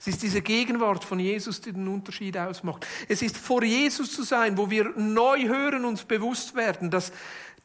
Es 0.00 0.08
ist 0.08 0.20
diese 0.20 0.42
Gegenwart 0.42 1.04
von 1.04 1.20
Jesus, 1.20 1.60
die 1.60 1.72
den 1.72 1.86
Unterschied 1.86 2.36
ausmacht. 2.36 2.84
Es 3.08 3.22
ist 3.22 3.36
vor 3.36 3.62
Jesus 3.62 4.12
zu 4.12 4.24
sein, 4.24 4.58
wo 4.58 4.68
wir 4.68 4.92
neu 4.96 5.46
hören, 5.46 5.84
uns 5.84 6.02
bewusst 6.02 6.56
werden, 6.56 6.90
dass 6.90 7.12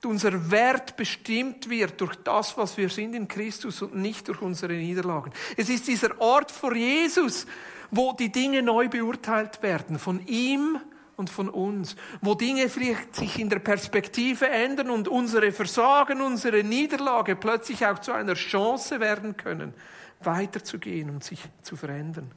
unser 0.05 0.51
Wert 0.51 0.95
bestimmt 0.97 1.71
wird 1.71 1.99
durch 1.99 2.15
das, 2.17 2.59
was 2.59 2.77
wir 2.77 2.89
sind 2.89 3.15
in 3.15 3.27
Christus 3.27 3.81
und 3.81 3.95
nicht 3.95 4.27
durch 4.27 4.43
unsere 4.43 4.73
Niederlagen. 4.73 5.31
Es 5.57 5.69
ist 5.69 5.87
dieser 5.87 6.21
Ort 6.21 6.51
vor 6.51 6.75
Jesus, 6.75 7.47
wo 7.89 8.13
die 8.13 8.31
Dinge 8.31 8.61
neu 8.61 8.87
beurteilt 8.87 9.63
werden, 9.63 9.97
von 9.97 10.23
ihm 10.27 10.79
und 11.17 11.29
von 11.29 11.49
uns, 11.49 11.97
wo 12.21 12.35
Dinge 12.35 12.69
vielleicht 12.69 13.15
sich 13.15 13.37
in 13.39 13.49
der 13.49 13.59
Perspektive 13.59 14.47
ändern 14.47 14.89
und 14.89 15.09
unsere 15.09 15.51
Versagen, 15.51 16.21
unsere 16.21 16.63
Niederlage 16.63 17.35
plötzlich 17.35 17.85
auch 17.85 17.99
zu 17.99 18.13
einer 18.13 18.35
Chance 18.35 18.99
werden 19.01 19.35
können 19.35 19.73
weiterzugehen 20.19 21.09
und 21.09 21.23
sich 21.23 21.39
zu 21.61 21.75
verändern. 21.75 22.31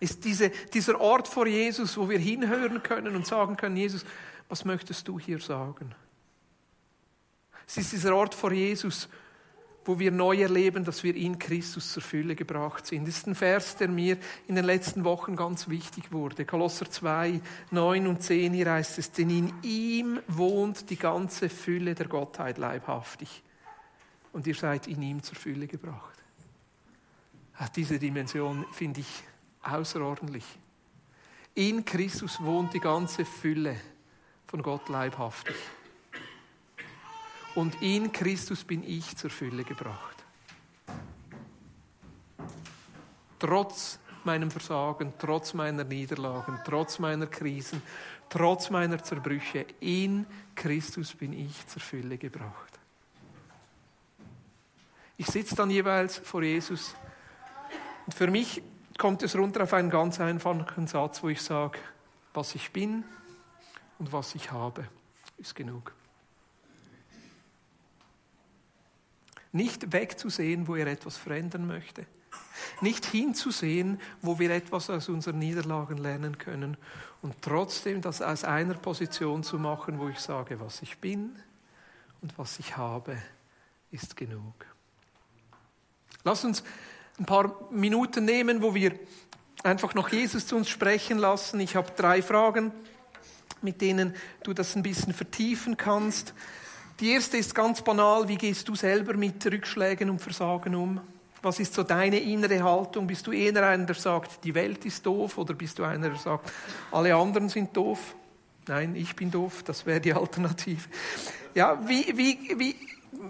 Ist 0.00 0.24
diese, 0.24 0.50
dieser 0.72 1.00
Ort 1.00 1.28
vor 1.28 1.46
Jesus, 1.46 1.96
wo 1.96 2.08
wir 2.08 2.18
hinhören 2.18 2.82
können 2.82 3.14
und 3.14 3.26
sagen 3.26 3.56
können, 3.56 3.76
Jesus, 3.76 4.04
was 4.48 4.64
möchtest 4.64 5.06
du 5.06 5.18
hier 5.18 5.38
sagen? 5.38 5.94
Es 7.66 7.76
ist 7.76 7.92
dieser 7.92 8.14
Ort 8.14 8.34
vor 8.34 8.52
Jesus, 8.52 9.08
wo 9.84 9.98
wir 9.98 10.12
neu 10.12 10.40
erleben, 10.42 10.84
dass 10.84 11.02
wir 11.02 11.16
in 11.16 11.38
Christus 11.38 11.92
zur 11.92 12.02
Fülle 12.02 12.36
gebracht 12.36 12.86
sind. 12.86 13.06
Das 13.08 13.16
ist 13.16 13.26
ein 13.26 13.34
Vers, 13.34 13.76
der 13.76 13.88
mir 13.88 14.16
in 14.46 14.54
den 14.54 14.64
letzten 14.64 15.04
Wochen 15.04 15.34
ganz 15.34 15.68
wichtig 15.68 16.12
wurde. 16.12 16.44
Kolosser 16.44 16.90
2, 16.90 17.40
9 17.70 18.06
und 18.06 18.22
10, 18.22 18.52
hier 18.52 18.70
heißt 18.70 18.98
es, 18.98 19.10
denn 19.12 19.30
in 19.30 19.52
ihm 19.62 20.20
wohnt 20.28 20.88
die 20.90 20.96
ganze 20.96 21.48
Fülle 21.48 21.94
der 21.94 22.06
Gottheit 22.06 22.58
leibhaftig. 22.58 23.42
Und 24.32 24.46
ihr 24.46 24.54
seid 24.54 24.86
in 24.86 25.02
ihm 25.02 25.22
zur 25.22 25.36
Fülle 25.36 25.66
gebracht. 25.66 26.18
Diese 27.76 27.98
Dimension 27.98 28.64
finde 28.72 29.00
ich 29.00 29.22
außerordentlich. 29.62 30.44
In 31.54 31.84
Christus 31.84 32.40
wohnt 32.40 32.72
die 32.72 32.80
ganze 32.80 33.24
Fülle 33.24 33.76
von 34.46 34.62
Gott 34.62 34.88
leibhaftig. 34.88 35.54
Und 37.54 37.80
in 37.82 38.12
Christus 38.12 38.64
bin 38.64 38.82
ich 38.82 39.16
zur 39.16 39.30
Fülle 39.30 39.64
gebracht. 39.64 40.16
Trotz 43.38 43.98
meinem 44.24 44.50
Versagen, 44.50 45.12
trotz 45.18 45.52
meiner 45.52 45.84
Niederlagen, 45.84 46.58
trotz 46.64 46.98
meiner 46.98 47.26
Krisen, 47.26 47.82
trotz 48.28 48.70
meiner 48.70 49.02
Zerbrüche, 49.02 49.66
in 49.80 50.26
Christus 50.54 51.14
bin 51.14 51.32
ich 51.32 51.66
zur 51.66 51.82
Fülle 51.82 52.16
gebracht. 52.18 52.78
Ich 55.16 55.26
sitze 55.26 55.54
dann 55.54 55.70
jeweils 55.70 56.18
vor 56.18 56.42
Jesus 56.42 56.94
und 58.06 58.14
für 58.14 58.28
mich 58.28 58.62
kommt 58.96 59.22
es 59.22 59.36
runter 59.36 59.64
auf 59.64 59.74
einen 59.74 59.90
ganz 59.90 60.20
einfachen 60.20 60.86
Satz, 60.86 61.22
wo 61.22 61.28
ich 61.28 61.42
sage, 61.42 61.78
was 62.34 62.54
ich 62.54 62.70
bin 62.70 63.04
und 63.98 64.12
was 64.12 64.34
ich 64.34 64.50
habe, 64.52 64.88
ist 65.38 65.54
genug. 65.54 65.92
Nicht 69.52 69.92
wegzusehen, 69.92 70.66
wo 70.66 70.76
er 70.76 70.86
etwas 70.86 71.16
verändern 71.16 71.66
möchte. 71.66 72.06
Nicht 72.80 73.04
hinzusehen, 73.04 74.00
wo 74.22 74.38
wir 74.38 74.50
etwas 74.50 74.88
aus 74.90 75.08
unseren 75.08 75.38
Niederlagen 75.38 75.98
lernen 75.98 76.38
können. 76.38 76.76
Und 77.20 77.34
trotzdem 77.42 78.00
das 78.00 78.22
aus 78.22 78.44
einer 78.44 78.74
Position 78.74 79.42
zu 79.42 79.58
machen, 79.58 79.98
wo 79.98 80.08
ich 80.08 80.18
sage, 80.18 80.60
was 80.60 80.82
ich 80.82 80.98
bin 80.98 81.36
und 82.20 82.36
was 82.38 82.58
ich 82.58 82.76
habe, 82.76 83.16
ist 83.90 84.16
genug. 84.16 84.54
Lass 86.24 86.44
uns 86.44 86.62
ein 87.18 87.26
paar 87.26 87.68
Minuten 87.70 88.24
nehmen, 88.24 88.62
wo 88.62 88.74
wir 88.74 88.98
einfach 89.62 89.94
noch 89.94 90.08
Jesus 90.08 90.46
zu 90.46 90.56
uns 90.56 90.68
sprechen 90.68 91.18
lassen. 91.18 91.60
Ich 91.60 91.76
habe 91.76 91.92
drei 91.96 92.22
Fragen, 92.22 92.72
mit 93.60 93.80
denen 93.80 94.14
du 94.42 94.52
das 94.52 94.74
ein 94.76 94.82
bisschen 94.82 95.12
vertiefen 95.12 95.76
kannst. 95.76 96.34
Die 97.02 97.10
erste 97.10 97.36
ist 97.36 97.52
ganz 97.52 97.82
banal, 97.82 98.28
wie 98.28 98.36
gehst 98.36 98.68
du 98.68 98.76
selber 98.76 99.14
mit 99.14 99.44
Rückschlägen 99.44 100.08
und 100.08 100.20
Versagen 100.20 100.72
um? 100.76 101.00
Was 101.42 101.58
ist 101.58 101.74
so 101.74 101.82
deine 101.82 102.20
innere 102.20 102.62
Haltung? 102.62 103.08
Bist 103.08 103.26
du 103.26 103.32
eher 103.32 103.60
einer, 103.66 103.86
der 103.86 103.96
sagt, 103.96 104.44
die 104.44 104.54
Welt 104.54 104.84
ist 104.84 105.04
doof 105.04 105.36
oder 105.36 105.52
bist 105.54 105.80
du 105.80 105.82
einer, 105.82 106.10
der 106.10 106.18
sagt, 106.18 106.52
alle 106.92 107.12
anderen 107.12 107.48
sind 107.48 107.76
doof? 107.76 108.14
Nein, 108.68 108.94
ich 108.94 109.16
bin 109.16 109.32
doof, 109.32 109.64
das 109.64 109.84
wäre 109.84 110.00
die 110.00 110.14
Alternative. 110.14 110.88
Ja, 111.56 111.76
wie, 111.88 112.16
wie, 112.16 112.38
wie, 112.56 112.76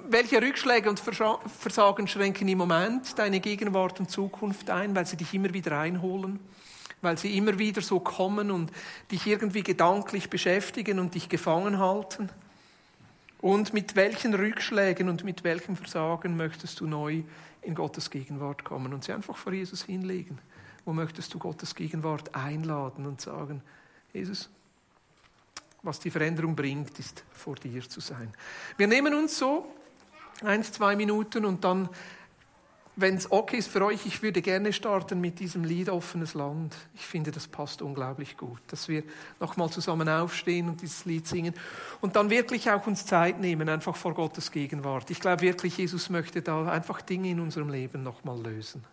welche 0.06 0.42
Rückschläge 0.42 0.90
und 0.90 1.00
Versagen 1.00 2.06
schränken 2.06 2.48
im 2.48 2.58
Moment 2.58 3.18
deine 3.18 3.40
Gegenwart 3.40 3.98
und 4.00 4.11
Zukunft 4.11 4.68
ein, 4.68 4.94
weil 4.94 5.06
sie 5.06 5.16
dich 5.16 5.32
immer 5.32 5.54
wieder 5.54 5.78
einholen, 5.78 6.40
weil 7.00 7.16
sie 7.16 7.38
immer 7.38 7.58
wieder 7.58 7.80
so 7.80 8.00
kommen 8.00 8.50
und 8.50 8.70
dich 9.11 9.26
irgendwie 9.26 9.62
gedanklich 9.62 10.28
beschäftigen 10.28 10.98
und 10.98 11.14
dich 11.14 11.30
gefangen 11.30 11.78
halten? 11.78 12.28
Und 13.42 13.74
mit 13.74 13.96
welchen 13.96 14.35
Rückschlägen 14.35 15.09
und 15.09 15.24
mit 15.24 15.42
welchem 15.42 15.76
Versagen 15.76 16.37
möchtest 16.37 16.78
du 16.78 16.87
neu 16.87 17.24
in 17.61 17.74
Gottes 17.74 18.09
Gegenwart 18.09 18.62
kommen 18.62 18.94
und 18.94 19.02
sie 19.02 19.12
einfach 19.12 19.37
vor 19.37 19.52
Jesus 19.52 19.83
hinlegen? 19.83 20.38
Wo 20.85 20.92
möchtest 20.92 21.35
du 21.35 21.40
Gottes 21.40 21.74
Gegenwart 21.74 22.35
einladen 22.37 23.05
und 23.05 23.20
sagen, 23.20 23.61
Jesus, 24.12 24.48
was 25.83 25.98
die 25.98 26.11
Veränderung 26.11 26.55
bringt, 26.55 26.96
ist 27.00 27.24
vor 27.33 27.57
dir 27.57 27.83
zu 27.83 28.00
sein. 28.00 28.33
Wir 28.76 28.87
nehmen 28.87 29.12
uns 29.12 29.37
so 29.37 29.66
eins, 30.44 30.70
zwei 30.70 30.94
Minuten 30.94 31.44
und 31.44 31.64
dann, 31.64 31.88
wenn 32.94 33.14
es 33.14 33.33
okay 33.33 33.56
ist 33.56 33.69
für 33.69 33.85
euch, 33.85 34.04
ich 34.04 34.23
würde 34.23 34.42
gerne 34.42 34.73
starten 34.73 35.21
mit 35.21 35.40
diesem 35.40 35.64
Lied 35.64 35.88
Offenes 35.88 36.35
Land. 36.35 36.77
Ich 36.94 37.06
finde, 37.06 37.31
das 37.31 37.46
passt 37.48 37.81
unglaublich 37.81 38.37
gut, 38.37 38.60
dass 38.69 38.88
wir 38.88 39.02
nochmal 39.40 39.71
zusammen 39.71 40.08
aufstehen 40.08 40.69
und 40.69 40.83
dieses 40.83 41.04
Lied 41.06 41.27
singen 41.27 41.54
und 42.00 42.16
dann 42.16 42.29
wirklich 42.29 42.71
auch 42.71 42.87
uns 42.87 43.06
Zeit 43.06 43.40
nehmen, 43.40 43.69
einfach 43.69 43.96
vor 43.96 44.14
Gottes 44.14 44.50
Gegenwart. 44.50 45.10
Ich 45.10 45.21
glaube 45.21 45.42
wirklich, 45.42 45.79
Jesus 45.79 46.10
möchte 46.10 46.42
da 46.42 46.66
einfach 46.66 47.00
Dinge 47.00 47.31
in 47.31 47.40
unserem 47.40 47.71
Leben 47.71 48.02
nochmal 48.02 48.40
lösen. 48.42 48.85